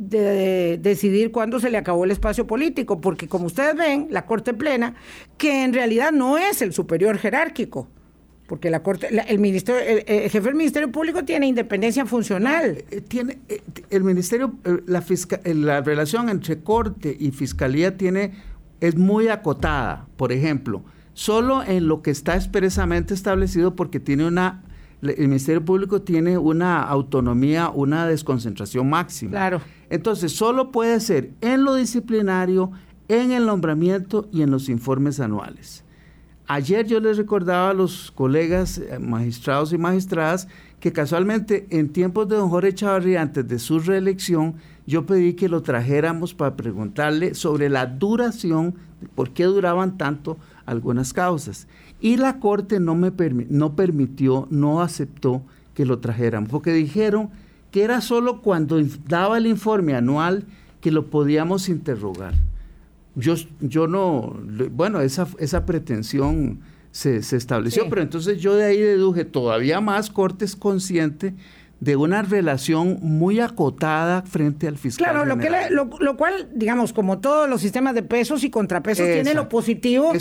[0.09, 4.55] de decidir cuándo se le acabó el espacio político, porque como ustedes ven, la Corte
[4.55, 4.95] Plena,
[5.39, 7.89] que en realidad no es el superior jerárquico,
[8.49, 12.85] porque la Corte, el, ministerio, el, jefe del Ministerio Público tiene independencia funcional.
[12.91, 15.05] Eh, tiene, eh, el Ministerio, eh, la,
[15.55, 18.33] la relación entre Corte y Fiscalía tiene,
[18.81, 20.83] es muy acotada, por ejemplo,
[21.15, 24.65] solo en lo que está expresamente establecido porque tiene una
[25.03, 29.33] el Ministerio Público tiene una autonomía, una desconcentración máxima.
[29.33, 29.61] Claro.
[29.91, 32.71] Entonces, solo puede ser en lo disciplinario,
[33.09, 35.85] en el nombramiento y en los informes anuales.
[36.47, 40.49] Ayer yo les recordaba a los colegas eh, magistrados y magistradas
[40.81, 45.49] que casualmente en tiempos de don Jorge Chavarría, antes de su reelección, yo pedí que
[45.49, 48.75] lo trajéramos para preguntarle sobre la duración,
[49.15, 51.69] por qué duraban tanto algunas causas.
[52.03, 53.13] Y la Corte no, me
[53.49, 57.31] no permitió, no aceptó que lo trajeran, porque dijeron
[57.71, 60.45] que era solo cuando daba el informe anual
[60.81, 62.35] que lo podíamos interrogar.
[63.15, 64.37] Yo, yo no,
[64.73, 66.59] bueno, esa, esa pretensión
[66.91, 71.35] se, estableció, pero entonces yo de ahí deduje todavía más Cortes consciente
[71.83, 75.11] de una relación muy acotada frente al fiscal.
[75.11, 79.35] Claro, lo, que lo, cual, digamos, como todos los sistemas de pesos y contrapesos, tiene
[79.35, 80.13] lo positivo,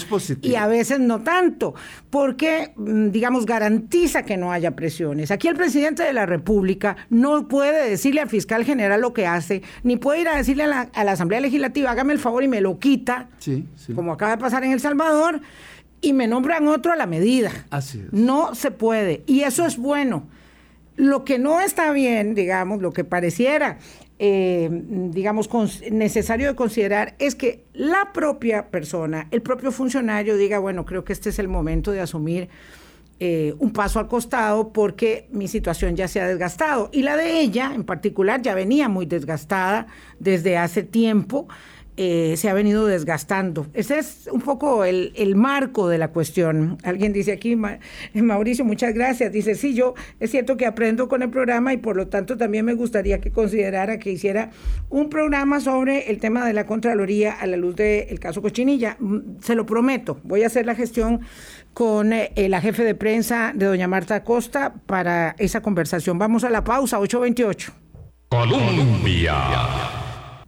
[0.41, 1.75] y a veces no tanto,
[2.09, 5.29] porque, mm, digamos, garantiza que no haya presiones.
[5.29, 9.61] Aquí el presidente de la República no puede decirle al fiscal general lo que hace,
[9.83, 12.79] ni puede ir a decirle a la, Asamblea Legislativa, hágame el favor y me lo
[12.79, 13.29] quita,
[13.93, 15.41] como acaba de pasar en El Salvador,
[16.01, 17.51] y me nombran otro a la medida.
[17.69, 18.11] Así es.
[18.11, 20.27] No se puede, y eso es bueno.
[20.95, 23.79] Lo que no está bien, digamos, lo que pareciera,
[24.19, 25.49] eh, digamos,
[25.91, 31.13] necesario de considerar es que la propia persona, el propio funcionario diga, bueno, creo que
[31.13, 32.49] este es el momento de asumir
[33.23, 36.89] eh, un paso al costado porque mi situación ya se ha desgastado.
[36.91, 39.85] Y la de ella, en particular, ya venía muy desgastada
[40.17, 41.47] desde hace tiempo.
[41.97, 43.67] Eh, se ha venido desgastando.
[43.73, 46.77] Ese es un poco el, marco de la cuestión.
[46.83, 47.51] Alguien dice aquí,
[48.13, 49.31] eh, Mauricio, muchas gracias.
[49.31, 52.63] Dice, sí, yo es cierto que aprendo con el programa y por lo tanto también
[52.63, 54.51] me gustaría que considerara que hiciera
[54.89, 58.95] un programa sobre el tema de la Contraloría a la luz del caso Cochinilla.
[58.99, 61.21] Mm, se lo prometo, voy a hacer la gestión
[61.73, 66.17] con eh, la jefe de prensa de doña Marta Costa para esa conversación.
[66.17, 67.73] Vamos a la pausa, 828.
[68.29, 70.00] Colombia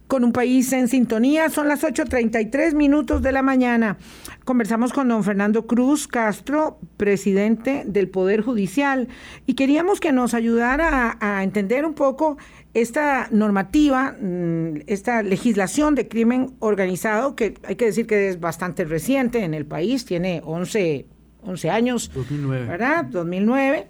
[0.06, 1.48] con un país en sintonía.
[1.50, 3.96] Son las 8.33 minutos de la mañana.
[4.44, 9.08] Conversamos con don Fernando Cruz Castro, presidente del Poder Judicial,
[9.46, 12.36] y queríamos que nos ayudara a, entender un poco
[12.74, 18.84] esta normativa, mm, esta legislación de crimen organizado, que hay que decir que es bastante
[18.84, 21.06] reciente en el país, tiene 11,
[21.42, 22.66] 11 años, 2009.
[22.66, 23.04] ¿verdad?
[23.06, 23.88] 2009,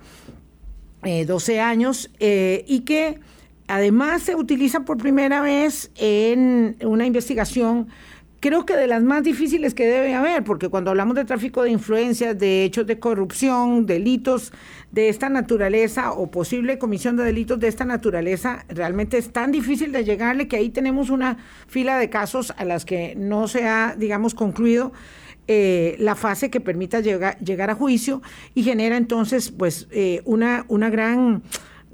[1.26, 3.18] 12 eh, años, eh, y que
[3.66, 7.88] Además, se utiliza por primera vez en una investigación,
[8.44, 11.70] creo que de las más difíciles que debe haber, porque cuando hablamos de tráfico de
[11.70, 14.52] influencias, de hechos de corrupción, delitos
[14.92, 19.92] de esta naturaleza o posible comisión de delitos de esta naturaleza, realmente es tan difícil
[19.92, 23.96] de llegarle que ahí tenemos una fila de casos a las que no se ha,
[23.96, 24.92] digamos, concluido.
[25.46, 28.22] Eh, la fase que permita llegar, llegar a juicio
[28.54, 31.42] y genera entonces pues eh, una, una gran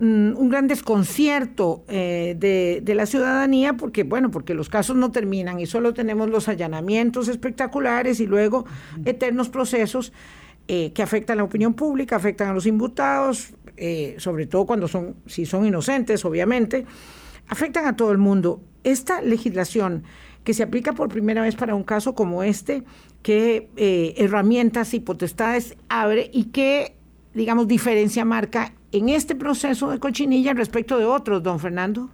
[0.00, 5.66] un gran desconcierto eh, de, la ciudadanía porque, bueno, porque los casos no terminan y
[5.66, 8.64] solo tenemos los allanamientos espectaculares y luego
[9.04, 10.12] eternos procesos
[10.68, 14.88] eh, que afectan a la opinión pública, afectan a los imputados, eh, sobre todo cuando
[14.88, 16.86] son, si son inocentes, obviamente,
[17.48, 18.62] afectan a todo el mundo.
[18.84, 20.04] Esta legislación
[20.44, 22.84] que se aplica por primera vez para un caso como este,
[23.22, 23.68] qué
[24.16, 26.96] herramientas y potestades abre y qué,
[27.34, 32.11] digamos, diferencia marca en este proceso de cochinilla respecto de otros, don Fernando?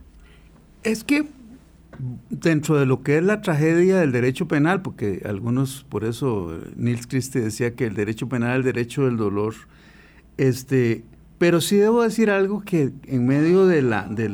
[0.82, 1.26] Es que
[2.30, 7.06] dentro de lo que es la tragedia del derecho penal, porque algunos, por eso Nils
[7.06, 9.54] Christie decía que el derecho penal es el derecho del dolor,
[10.36, 11.04] este,
[11.38, 14.30] pero sí debo decir algo que en medio de la, de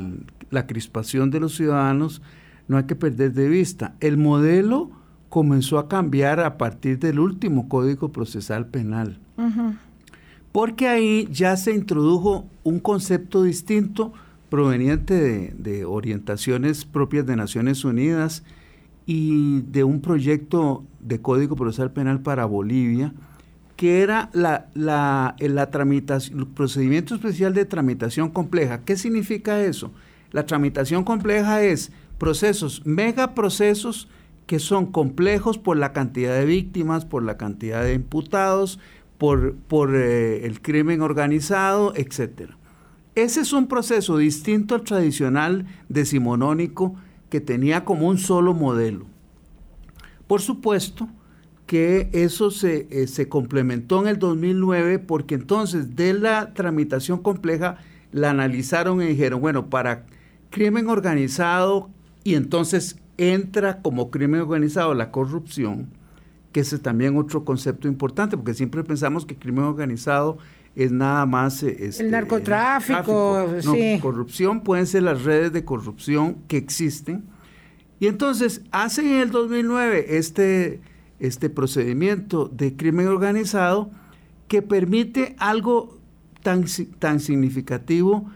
[0.50, 2.22] la crispación de los ciudadanos
[2.68, 3.94] no hay que perder de vista.
[4.00, 4.90] El modelo
[5.28, 9.18] comenzó a cambiar a partir del último Código Procesal Penal.
[10.52, 14.12] Porque ahí ya se introdujo un concepto distinto
[14.50, 18.44] proveniente de, orientaciones propias de Naciones Unidas
[19.06, 23.14] y de un proyecto de Código Procesal Penal para Bolivia,
[23.76, 28.84] que era la, la tramitación, el procedimiento especial de tramitación compleja.
[28.84, 29.90] ¿Qué significa eso?
[30.32, 34.08] La tramitación compleja es procesos, megaprocesos
[34.46, 38.78] que son complejos por la cantidad de víctimas, por la cantidad de imputados,
[39.18, 42.52] por, por eh, el crimen organizado, etc.
[43.14, 46.94] Ese es un proceso distinto al tradicional decimonónico
[47.28, 49.06] que tenía como un solo modelo.
[50.26, 51.08] Por supuesto
[51.66, 57.78] que eso se, eh, se complementó en el 2009 porque entonces de la tramitación compleja
[58.12, 60.06] la analizaron y dijeron, bueno, para
[60.50, 61.90] crimen organizado
[62.24, 65.88] y entonces entra como crimen organizado la corrupción,
[66.52, 70.38] que ese es también otro concepto importante, porque siempre pensamos que crimen organizado
[70.74, 71.62] es nada más...
[71.62, 73.98] Eh, este, el narcotráfico, sí.
[74.00, 77.24] corrupción pueden ser las redes de corrupción que existen.
[78.00, 80.80] Y entonces hacen en el 2009 este,
[81.18, 83.90] este procedimiento de crimen organizado
[84.48, 85.98] que permite algo
[86.42, 86.64] tan,
[86.98, 88.30] tan significativo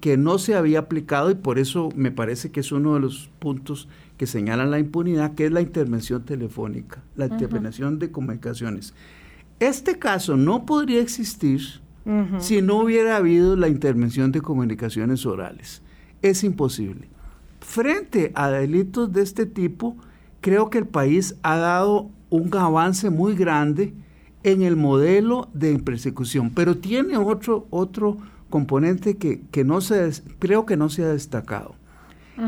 [0.00, 3.30] que, no se había aplicado y por eso me parece que es uno de los
[3.38, 3.88] puntos
[4.22, 8.94] que señalan la impunidad, que es la intervención telefónica, la intervención de comunicaciones.
[9.58, 11.60] Este caso no podría existir
[12.38, 15.82] si no hubiera habido la intervención de comunicaciones orales.
[16.22, 17.08] Es imposible.
[17.58, 19.96] Frente a delitos de este tipo,
[20.40, 23.92] creo que el país ha dado un avance muy grande
[24.44, 28.18] en el modelo de persecución, pero tiene otro, otro
[28.50, 31.74] componente que, no se, creo que no se ha destacado.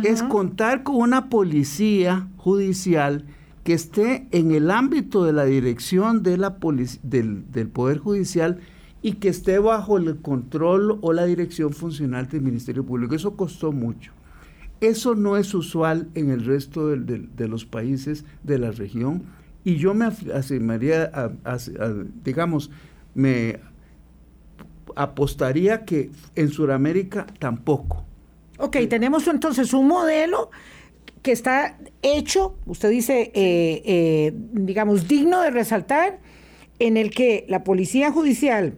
[0.02, 3.24] Es contar con una policía judicial
[3.64, 6.56] que esté en el ámbito de la dirección de la
[7.02, 8.58] del, del, Poder Judicial
[9.02, 13.14] y que esté bajo el control o la dirección funcional del Ministerio Público.
[13.14, 14.12] Eso costó mucho.
[14.80, 19.22] Eso no es usual en el resto de, los países de la región
[19.64, 21.10] y yo me afirmaría,
[22.22, 22.70] digamos,
[23.14, 23.60] me
[24.94, 28.04] apostaría que en Sudamérica tampoco.
[28.58, 30.50] Ok, tenemos entonces un modelo
[31.22, 36.20] que está hecho, usted dice, eh, eh, digamos, digno de resaltar,
[36.78, 38.74] en el que la policía judicial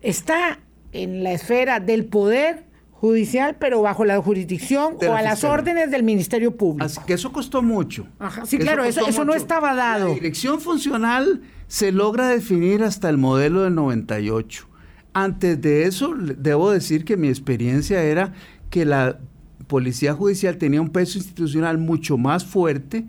[0.00, 0.60] está
[0.92, 6.02] en la esfera del poder judicial, pero bajo la jurisdicción o a las órdenes del
[6.02, 6.84] Ministerio Público.
[6.84, 8.06] Así que eso costó mucho.
[8.44, 10.08] sí, claro, eso, eso no estaba dado.
[10.08, 14.69] La dirección funcional se logra definir hasta el modelo del 98.
[15.12, 18.32] Antes de eso, debo decir que mi experiencia era
[18.70, 19.18] que la
[19.66, 23.06] policía judicial tenía un peso institucional mucho más fuerte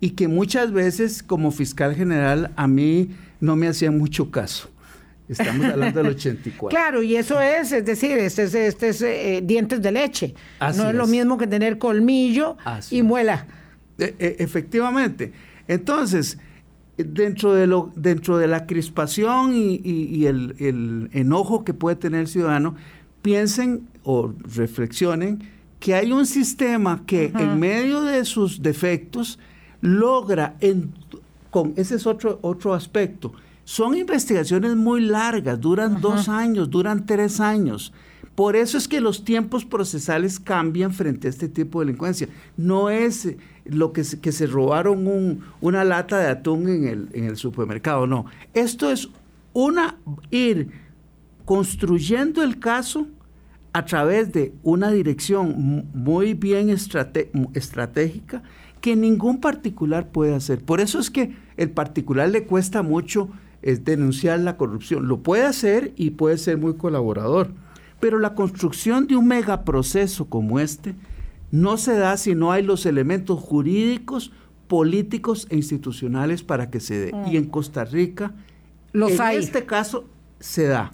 [0.00, 4.70] y que muchas veces como fiscal general a mí no me hacían mucho caso.
[5.28, 6.68] Estamos hablando del 84.
[6.68, 10.34] Claro, y eso es, es decir, este es, este es eh, dientes de leche.
[10.60, 12.56] no es, lo mismo que tener colmillo
[12.90, 13.46] y muela.
[13.98, 15.32] E, e, efectivamente.
[15.66, 16.38] Entonces,
[16.96, 22.74] dentro de, lo, dentro de la crispación y, el, enojo que puede tener el ciudadano,
[23.22, 25.42] piensen o reflexionen
[25.80, 29.38] que hay un sistema que en medio de sus defectos
[29.80, 30.92] logra, en,
[31.50, 33.32] con, ese es otro, otro aspecto,
[33.64, 37.92] son investigaciones muy largas, duran dos años, duran tres años.
[38.36, 42.28] Por eso es que los tiempos procesales cambian frente a este tipo de delincuencia.
[42.56, 47.24] No es lo que se, que se robaron una lata de atún en el, en
[47.24, 48.26] el supermercado, no.
[48.52, 49.08] Esto es
[49.54, 49.96] una
[50.30, 50.70] ir
[51.46, 53.06] construyendo el caso
[53.72, 58.42] a través de una dirección muy bien estratégica
[58.82, 60.62] que ningún particular puede hacer.
[60.62, 63.30] Por eso es que el particular le cuesta mucho
[63.62, 65.08] es denunciar la corrupción.
[65.08, 67.50] Lo puede hacer y puede ser muy colaborador.
[68.00, 70.94] Pero la construcción de un megaproceso como este
[71.50, 74.32] no se da si no hay los elementos jurídicos,
[74.68, 77.10] políticos e institucionales para que se dé.
[77.26, 77.36] Y mm.
[77.36, 78.32] en Costa Rica,
[78.92, 80.04] los en este caso,
[80.40, 80.92] se da.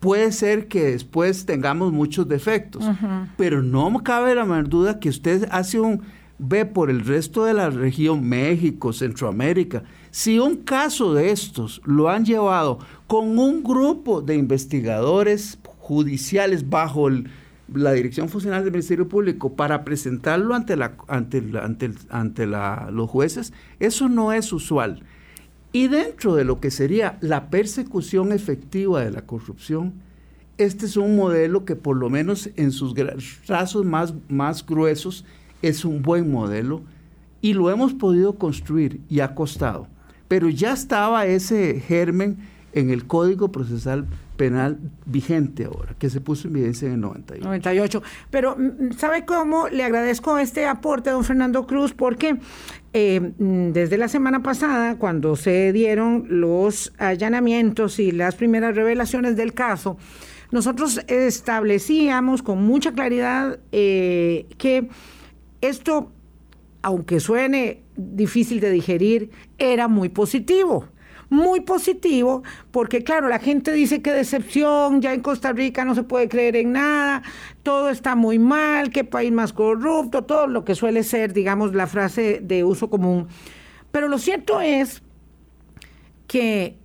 [0.00, 2.84] Puede ser que después tengamos muchos defectos,
[3.38, 6.02] pero no cabe la menor duda que usted hace un
[6.38, 12.08] ve por el resto de la región, México, Centroamérica, si un caso de estos lo
[12.08, 17.10] han llevado con un grupo de investigadores judiciales bajo
[17.74, 23.52] la Dirección Funcional del Ministerio Público para presentarlo ante, la, ante, ante, ante los jueces,
[23.80, 25.02] eso no es usual.
[25.72, 29.92] Y dentro de lo que sería la persecución efectiva de la corrupción,
[30.56, 32.94] este es un modelo que por lo menos en sus
[33.44, 35.26] trazos más, más gruesos
[35.60, 36.82] es un buen modelo
[37.42, 39.86] y lo hemos podido construir y ha costado.
[40.28, 42.38] pero ya estaba ese germen
[42.74, 44.06] en el Código Procesal
[44.36, 47.44] Penal vigente ahora, que se puso en evidencia en el 98.
[47.44, 48.02] 98.
[48.30, 49.68] Pero, mm, ¿sabe cómo?
[49.68, 52.36] Le agradezco este aporte a don Fernando Cruz porque
[52.92, 59.36] eh, mm, desde la semana pasada, cuando se dieron los allanamientos y las primeras revelaciones
[59.36, 59.96] del caso,
[60.50, 64.88] nosotros establecíamos con mucha claridad eh, que
[65.60, 66.12] esto,
[66.82, 70.88] aunque suene difícil de digerir, era muy positivo
[71.34, 76.02] muy positivo, porque claro, la gente dice que decepción, ya en Costa Rica no se
[76.02, 77.22] puede creer en nada,
[77.62, 81.86] todo está muy mal, qué país más corrupto, todo lo que suele ser, digamos, la
[81.86, 83.28] frase de uso común.
[83.90, 85.02] Pero lo cierto es
[86.26, 86.76] que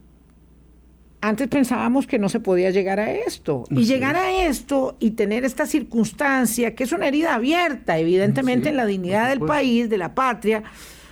[1.22, 3.66] antes pensábamos que no se podía llegar a esto.
[3.70, 8.78] Y llegar a esto y tener esta circunstancia, que es una herida abierta, evidentemente, en
[8.78, 10.64] la dignidad del país, de la patria,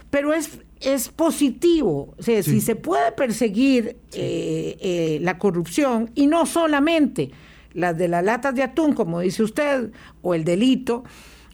[0.10, 2.14] pero es es positivo.
[2.18, 7.32] O sea, si se puede perseguir eh, eh, la corrupción, y no solamente
[7.74, 11.04] las de las latas de atún, como dice usted, o el delito,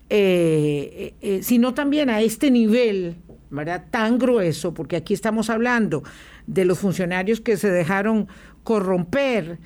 [0.10, 3.18] eh, sino también a este nivel,
[3.50, 3.86] ¿verdad?
[3.90, 6.04] Tan grueso, porque aquí estamos hablando
[6.48, 8.28] de los funcionarios que se dejaron
[8.64, 9.60] corromper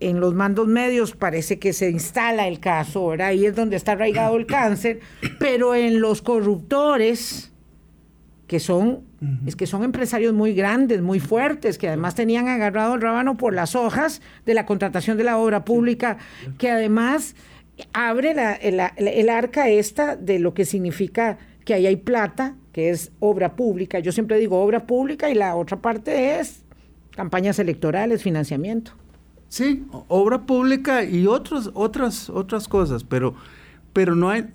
[0.00, 3.28] en los mandos medios parece que se instala el caso, ¿verdad?
[3.28, 5.00] Ahí es donde está arraigado el cáncer,
[5.38, 7.52] pero en los corruptores,
[8.50, 9.04] que son,
[9.46, 13.54] es que son empresarios muy grandes, muy fuertes, que además tenían agarrado el rábano por
[13.54, 16.18] las hojas de la contratación de la obra pública,
[16.58, 17.36] que además
[17.92, 23.12] abre la, el, arca esta de lo que significa que ahí hay plata, que es
[23.20, 24.00] obra pública.
[24.00, 26.64] Yo siempre digo obra pública y la otra parte es
[27.14, 28.94] campañas electorales, financiamiento.
[29.46, 33.36] Sí, obra pública y otros, otras, otras cosas, pero
[33.92, 34.46] pero no hay,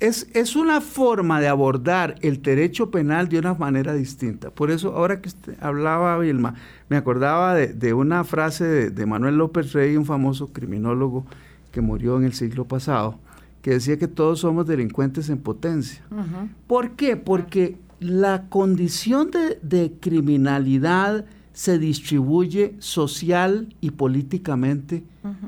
[0.00, 4.50] es, es, una forma de abordar el derecho penal de una manera distinta.
[4.50, 5.30] Por eso, ahora que
[5.60, 6.54] hablaba Vilma,
[6.88, 11.24] me acordaba de, una frase de, Manuel López Rey, un famoso criminólogo
[11.72, 13.18] que murió en el siglo pasado,
[13.62, 16.02] que decía que todos somos delincuentes en potencia.
[16.66, 17.16] ¿Por qué?
[17.16, 19.30] Porque la condición
[19.62, 21.24] de criminalidad
[21.54, 25.04] se distribuye social y políticamente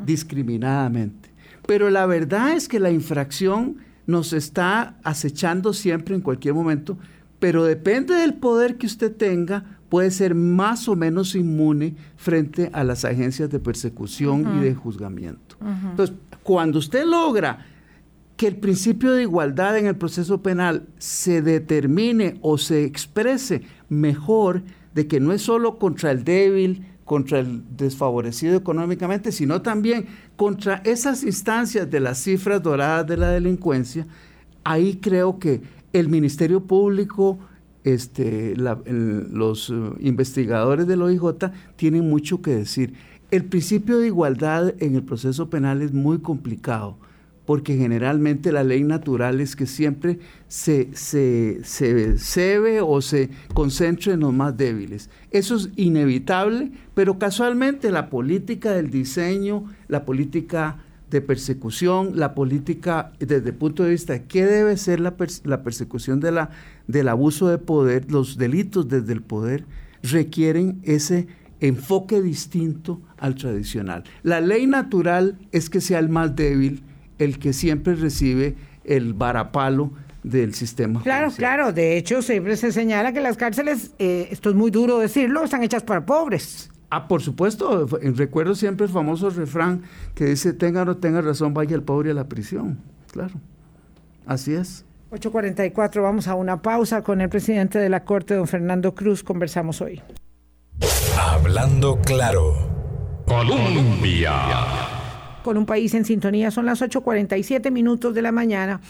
[0.06, 1.25] discriminadamente.
[1.66, 6.96] Pero la verdad es que la infracción nos está acechando siempre en cualquier momento,
[7.38, 12.84] pero depende del poder que usted tenga, puede ser más o menos inmune frente a
[12.84, 15.56] las agencias de persecución y de juzgamiento.
[15.90, 17.66] Entonces, cuando usted logra
[18.36, 24.62] que el principio de igualdad en el proceso penal se determine o se exprese mejor
[24.94, 30.82] de que no es solo contra el débil, contra el desfavorecido económicamente, sino también contra
[30.84, 34.06] esas instancias de las cifras doradas de la delincuencia,
[34.64, 37.38] ahí creo que el Ministerio Público,
[37.84, 41.22] este, los uh, investigadores del OIJ
[41.76, 42.94] tienen mucho que decir.
[43.30, 46.98] El principio de igualdad en el proceso penal es muy complicado
[47.46, 50.18] porque generalmente la ley natural es que siempre
[50.48, 55.08] se, se, se, o se concentre en los más débiles.
[55.30, 63.12] Eso es inevitable, pero casualmente la política del diseño, la política de persecución, la política
[63.20, 66.50] desde el punto de vista de qué debe ser la, la persecución de la,
[66.88, 69.64] del abuso de poder, los delitos desde el poder,
[70.02, 71.28] requieren ese
[71.60, 74.02] enfoque distinto al tradicional.
[74.24, 76.82] La ley natural es que sea el más débil,
[77.18, 79.92] el que siempre recibe el varapalo
[80.22, 81.02] del sistema.
[81.02, 81.72] Claro, claro.
[81.72, 85.62] De hecho, siempre se señala que las cárceles, eh, esto es muy duro decirlo, están
[85.62, 86.70] hechas para pobres.
[86.90, 87.86] Ah, por supuesto.
[87.86, 89.82] Recuerdo siempre el famoso refrán
[90.14, 92.78] que dice, tenga o no tenga razón, vaya el pobre a la prisión.
[93.12, 93.34] Claro.
[94.26, 94.84] Así es.
[95.12, 99.22] 8.44, vamos a una pausa con el presidente de la Corte, don Fernando Cruz.
[99.22, 100.02] Conversamos hoy.
[101.16, 102.54] Hablando claro.
[103.26, 104.95] Colombia
[105.46, 106.50] con un país en sintonía.
[106.50, 108.80] Son las 8.47 minutos de la mañana.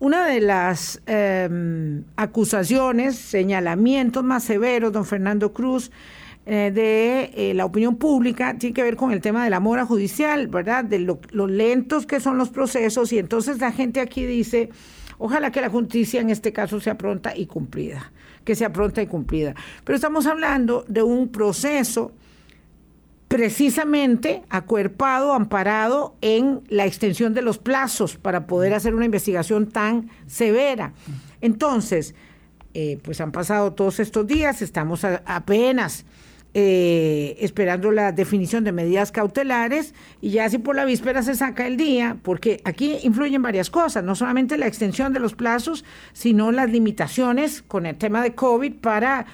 [0.00, 5.90] Una de las em, acusaciones, señalamientos más severos, don Fernando Cruz,
[6.44, 9.86] eh, de eh, la opinión pública tiene que ver con el tema de la mora
[9.86, 10.84] judicial, ¿verdad?
[10.84, 14.68] De lo, lentos que son los procesos y entonces la gente aquí dice,
[15.16, 18.12] ojalá que la justicia en este caso sea pronta y cumplida,
[18.44, 19.54] que sea pronta y cumplida.
[19.84, 22.12] Pero estamos hablando de un proceso
[23.34, 30.08] precisamente acuerpado, amparado en la extensión de los plazos para poder hacer una investigación tan
[30.28, 30.92] severa.
[31.40, 32.14] Entonces,
[32.74, 36.04] eh, pues han pasado todos estos días, estamos apenas
[36.54, 41.66] eh, esperando la definición de medidas cautelares y ya si por la víspera se saca
[41.66, 46.52] el día, porque aquí influyen varias cosas, no solamente la extensión de los plazos, sino
[46.52, 49.26] las limitaciones con el tema de COVID para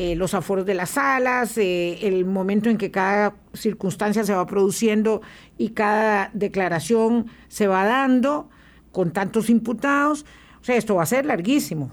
[0.00, 4.46] eh, los aforos de las salas, eh, el momento en que cada circunstancia se va
[4.46, 5.22] produciendo
[5.56, 8.48] y cada declaración se va dando
[8.92, 10.24] con tantos imputados.
[10.60, 11.90] O sea, esto va a ser larguísimo.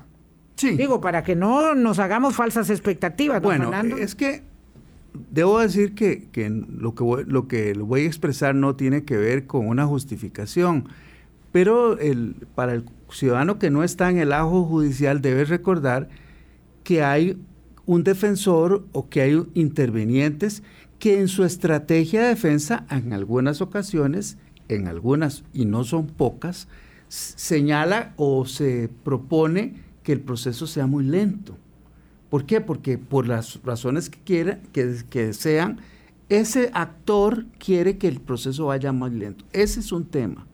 [0.53, 0.77] Sí.
[0.77, 3.41] Digo, para que no nos hagamos falsas expectativas.
[3.41, 4.43] bueno, es que
[5.31, 6.29] debo decir que,
[6.77, 10.89] lo que voy, lo que voy a expresar no tiene que ver con una justificación,
[11.51, 16.07] pero el, para el ciudadano que no está en el ajo judicial debe recordar
[16.83, 17.39] que hay
[17.85, 20.63] un defensor o que hay intervenientes
[20.99, 24.37] que en su estrategia de defensa, en algunas ocasiones,
[24.69, 26.67] en algunas y no son pocas,
[27.07, 31.57] señala o se propone que el proceso sea muy lento.
[32.29, 32.61] ¿Por qué?
[32.61, 35.79] Porque por las razones que quiera, que, que sean,
[36.29, 39.45] ese actor quiere que el proceso vaya más lento.
[39.53, 40.47] Ese es un tema.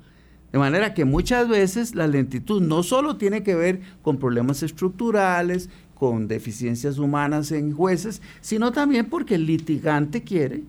[0.52, 5.70] De manera que muchas veces la lentitud no solo tiene que ver con problemas estructurales,
[6.02, 10.64] con deficiencias humanas en jueces, sino también porque el litigante quiere,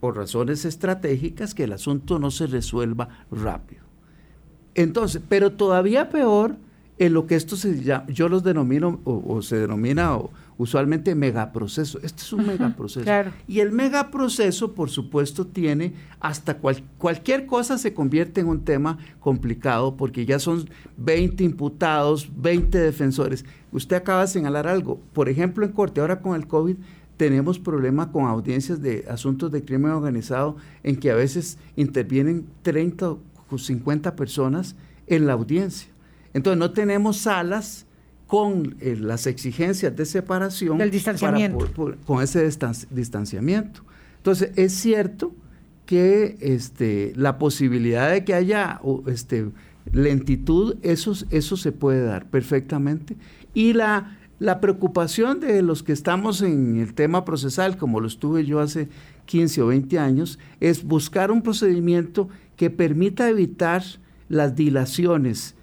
[0.00, 3.82] por razones estratégicas, que el asunto no se resuelva rápido.
[4.74, 6.56] Entonces, pero todavía peor
[6.98, 10.18] en lo que esto se llama, yo los denomino, o, se denomina
[10.60, 11.98] usualmente megaproceso.
[12.02, 13.10] Este es un megaproceso.
[13.48, 19.96] Y el megaproceso, por supuesto, tiene hasta cualquier cosa se convierte en un tema complicado
[19.96, 23.46] porque ya son 20 imputados, 20 defensores.
[23.72, 25.00] Usted acaba de señalar algo.
[25.14, 26.76] Por ejemplo, en corte, ahora con el COVID,
[27.16, 33.12] tenemos problemas con audiencias de asuntos de crimen organizado en que a veces intervienen 30
[33.12, 33.18] o
[33.56, 35.88] 50 personas en la audiencia.
[36.34, 37.86] Entonces no tenemos salas
[38.30, 40.78] con eh, las exigencias de separación.
[40.78, 41.68] Del distanciamiento.
[42.06, 42.48] con ese
[42.90, 43.82] distanciamiento.
[44.18, 45.34] Entonces, es cierto
[45.84, 49.50] que este, la posibilidad de que haya este,
[49.90, 53.16] lentitud, eso, eso se puede dar perfectamente.
[53.52, 58.44] Y la, la preocupación de los que estamos en el tema procesal, como lo estuve
[58.44, 58.90] yo hace
[59.24, 63.82] 15 o 20 años, es buscar un procedimiento que permita evitar
[64.28, 65.56] las dilaciones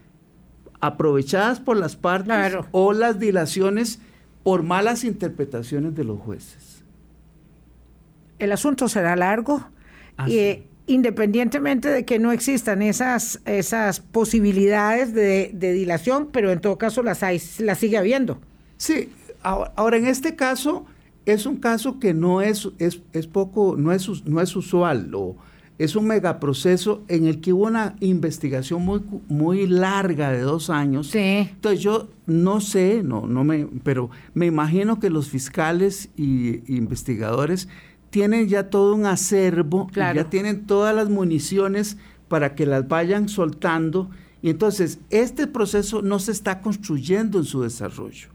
[0.80, 4.00] aprovechadas por las partes o las dilaciones
[4.44, 6.84] por malas interpretaciones de los jueces.
[8.40, 9.68] El asunto será largo
[10.28, 16.78] y eh, independientemente de que no existan esas, esas posibilidades de, dilación, pero en todo
[16.78, 18.40] caso las, hay, las sigue habiendo.
[18.78, 19.10] Sí,
[19.44, 20.86] ahora, en este caso
[21.26, 25.14] es un caso que no es, es, es poco, no es, no es usual.
[25.14, 25.36] O,
[25.80, 31.08] es un megaproceso en el que hubo una investigación muy, muy larga de dos años.
[31.08, 31.20] Sí.
[31.20, 37.68] Entonces yo no sé, no, no me, pero me imagino que los fiscales y investigadores
[38.10, 41.98] tienen ya todo un acervo, ya tienen todas las municiones
[42.28, 44.10] para que las vayan soltando.
[44.42, 48.30] Y entonces este proceso no se está construyendo en su desarrollo.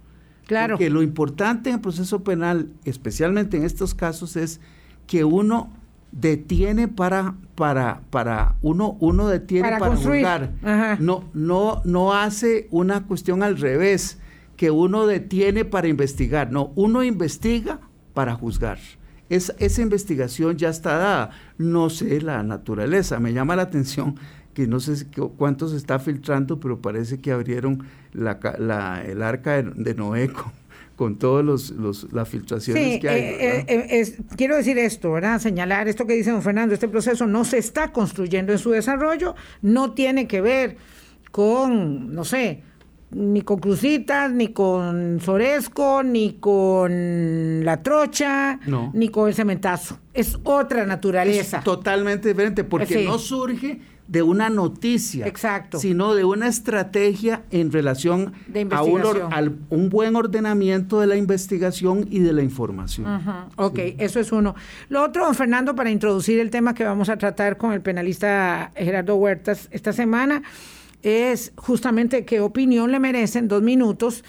[0.47, 0.74] Claro.
[0.74, 4.61] Porque lo importante en el proceso penal, especialmente en estos casos, es
[5.07, 5.72] que uno
[6.12, 10.52] detiene para, para, para uno, uno detiene para, juzgar.
[11.00, 14.18] No, no, no hace una cuestión al revés,
[14.56, 16.52] que uno detiene para investigar.
[16.52, 17.80] No, uno investiga
[18.14, 18.78] para juzgar.
[19.28, 21.30] Es, esa investigación ya está dada.
[21.56, 23.18] No sé la naturaleza.
[23.18, 24.16] Me llama la atención
[24.52, 25.06] que no sé
[25.38, 30.28] cuánto se está filtrando, pero parece que abrieron la, la, el arca de, de Noé
[30.28, 30.52] con
[31.18, 33.20] todas los, las filtraciones que hay.
[33.20, 35.40] Eh, eh, eh, quiero decir esto, ¿verdad?
[35.40, 39.34] Señalar esto que dice don Fernando, este proceso no se está construyendo en su desarrollo,
[39.61, 40.76] no tiene que ver
[41.30, 42.62] con, no sé,
[43.11, 48.59] ni con Crucitas, ni con Soresco, ni con La Trocha,
[48.93, 49.99] ni con el Cementazo.
[50.14, 51.59] Es otra naturaleza.
[51.59, 55.78] Es totalmente diferente, porque no surge de una noticia, Exacto.
[55.78, 58.32] sino de una estrategia en relación
[58.70, 63.07] a un, un, buen ordenamiento de la investigación y de la información.
[63.57, 64.55] Ok, eso es uno.
[64.88, 68.72] Lo otro, don Fernando, para introducir el tema que vamos a tratar con el penalista
[68.76, 70.42] Gerardo Huertas esta semana,
[71.03, 74.24] es justamente qué opinión le merecen dos minutos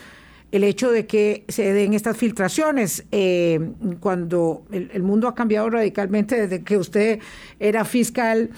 [0.53, 3.59] el hecho de que se den estas filtraciones eh,
[3.99, 7.19] cuando el, mundo ha cambiado radicalmente desde que usted
[7.59, 8.51] era fiscal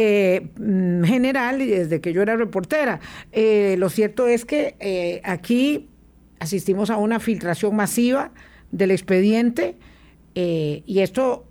[0.00, 3.00] eh, mm, general y desde que yo era reportera.
[3.32, 5.88] Eh, lo cierto es que eh, aquí
[6.38, 8.30] asistimos a una filtración masiva
[8.70, 9.76] del expediente
[10.36, 11.48] y esto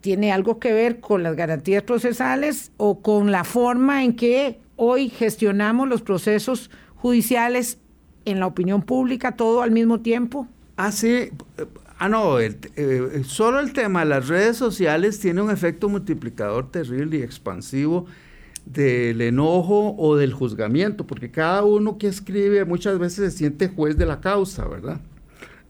[0.00, 5.08] tiene algo que ver con las garantías procesales o con la forma en que hoy
[5.08, 7.78] gestionamos los procesos judiciales
[8.24, 10.48] en la opinión pública, todo al mismo tiempo.
[10.90, 11.30] Sí,
[11.98, 16.70] Ah, no, el, eh, solo el tema de las redes sociales tiene un efecto multiplicador
[16.70, 18.06] terrible y expansivo
[18.66, 23.96] del enojo o del juzgamiento, porque cada uno que escribe muchas veces se siente juez
[23.96, 25.00] de la causa, ¿verdad?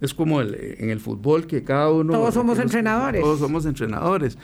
[0.00, 2.12] Es como en el fútbol que cada uno...
[2.12, 3.22] Todos somos entrenadores.
[3.22, 4.36] Todos somos entrenadores.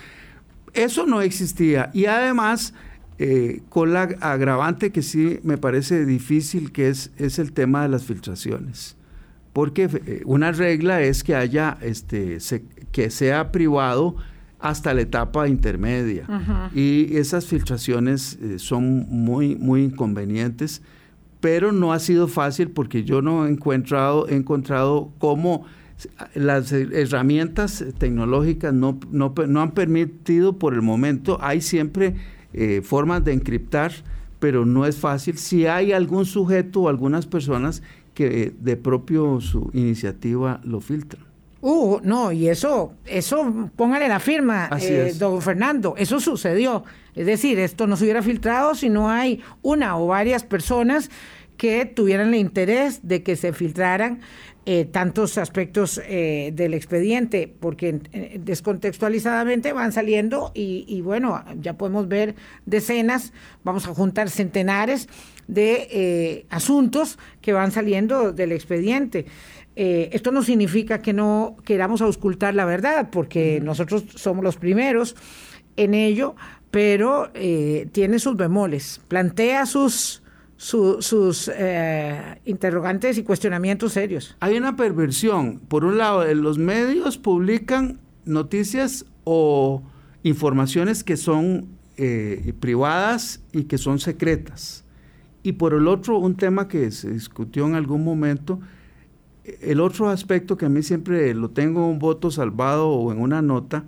[0.73, 1.91] Eso no existía.
[1.93, 2.75] Y además,
[3.19, 7.89] eh, con la agravante que sí me parece difícil, que es, es el tema de
[7.89, 8.97] las filtraciones.
[9.53, 12.39] Porque eh, una regla es que haya, este,
[12.91, 14.17] que sea privado
[14.63, 16.25] hasta la etapa intermedia.
[16.73, 20.83] Y esas filtraciones eh, son muy, muy inconvenientes,
[21.41, 25.67] pero no ha sido fácil porque yo no he encontrado, he encontrado cómo
[26.35, 32.15] las herramientas tecnológicas no, no, no, han permitido por el momento, hay siempre
[32.53, 33.93] eh, formas de encriptar,
[34.39, 35.39] pero no es fácil.
[35.39, 37.83] Si hay algún sujeto o algunas personas
[38.15, 41.33] que de propio su iniciativa lo filtran.
[41.65, 46.83] Uh, no, y eso, eso, póngale la firma, eh, don Fernando, eso sucedió.
[47.15, 51.09] Es decir, esto no se hubiera filtrado si no hay una o varias personas
[51.57, 54.23] que tuvieran el interés de que se filtraran
[54.67, 58.01] eh, tantos aspectos eh, del expediente, porque
[58.41, 62.35] descontextualizadamente van saliendo y, bueno, ya podemos ver
[62.67, 63.33] decenas,
[63.63, 65.09] vamos a juntar centenares
[65.49, 69.27] de asuntos que van saliendo del expediente.
[69.75, 75.17] Eh, esto no significa que no queramos auscultar la verdad, porque nosotros somos los primeros
[75.77, 76.35] en ello,
[76.71, 80.23] pero eh, tiene sus bemoles, plantea sus,
[80.57, 84.37] sus eh, interrogantes y cuestionamientos serios.
[84.41, 85.59] Hay una perversión.
[85.61, 89.83] Por un lado, los medios publican noticias o
[90.23, 91.69] informaciones que son
[92.59, 94.82] privadas y que son secretas.
[95.43, 98.61] Y por el otro, un tema que se discutió en algún momento,
[99.61, 103.43] el otro aspecto que a mí siempre lo tengo un voto salvado o en una
[103.43, 103.85] nota,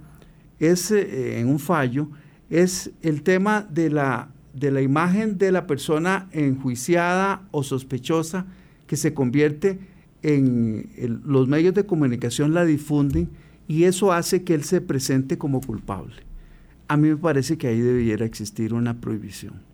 [0.59, 2.09] es eh, en un fallo,
[2.51, 8.47] es el tema de la, de la imagen de la persona enjuiciada o sospechosa
[8.87, 9.79] que se convierte
[10.23, 10.89] en
[11.25, 13.29] los medios de comunicación la difunden
[13.69, 16.15] y eso hace que él se presente como culpable.
[16.89, 19.74] A mí me parece que ahí debiera existir una prohibición.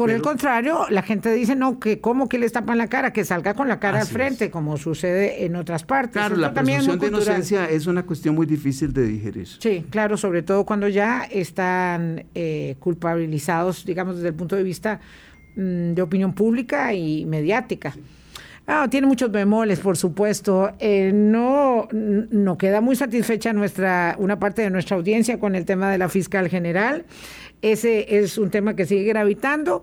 [0.00, 3.22] Por el contrario, la gente dice, no, que cómo que le tapan la cara, que
[3.22, 6.14] salga con la cara al frente, como sucede en otras partes.
[6.14, 9.46] Claro, la presunción de inocencia es una cuestión muy difícil de digerir.
[9.46, 15.00] Sí, claro, sobre todo cuando ya están eh, culpabilizados, digamos, desde el punto de vista
[15.56, 17.94] mm, de opinión pública y mediática.
[18.66, 20.70] Ah, tiene muchos bemoles, por supuesto.
[20.78, 25.90] Eh, no, no queda muy satisfecha nuestra, una parte de nuestra audiencia con el tema
[25.90, 27.04] de la fiscal general.
[27.62, 29.82] Ese es un tema que sigue gravitando.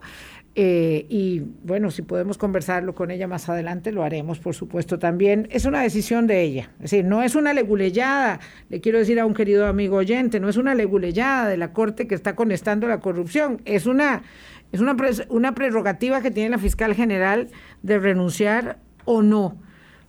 [0.59, 5.47] Eh, y bueno, si podemos conversarlo con ella más adelante, lo haremos, por supuesto, también.
[5.51, 6.71] Es una decisión de ella.
[6.77, 10.49] Es decir, no es una leguleyada, le quiero decir a un querido amigo oyente, no
[10.49, 13.61] es una leguleyada de la Corte que está conectando la corrupción.
[13.65, 14.23] Es una,
[14.71, 14.95] es una,
[15.29, 17.49] una prerrogativa que tiene la fiscal general
[17.83, 19.59] de renunciar o no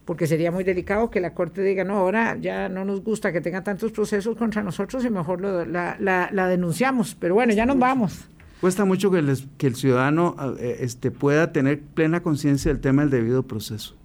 [0.08, 3.42] porque sería muy delicado que la Corte diga, no, ahora ya no nos gusta que
[3.42, 7.14] tenga tantos procesos contra nosotros y mejor la, denunciamos.
[7.14, 8.26] Pero bueno, ya nos vamos.
[8.62, 9.22] Cuesta mucho que,
[9.58, 13.96] que el ciudadano eh, este, pueda tener plena conciencia del tema del debido proceso.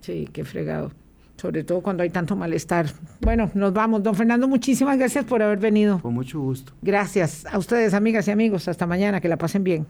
[0.00, 0.92] Sí, qué fregado.
[1.38, 2.86] Sobre todo cuando hay tanto malestar.
[3.20, 4.00] Bueno, nos vamos.
[4.04, 5.98] Don Fernando, muchísimas gracias por haber venido.
[6.02, 6.72] Con mucho gusto.
[6.82, 8.68] Gracias a ustedes, amigas y amigos.
[8.68, 9.20] Hasta mañana.
[9.20, 9.88] Que la pasen bien.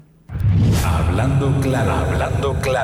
[0.83, 2.79] Hablando claro, hablando claro.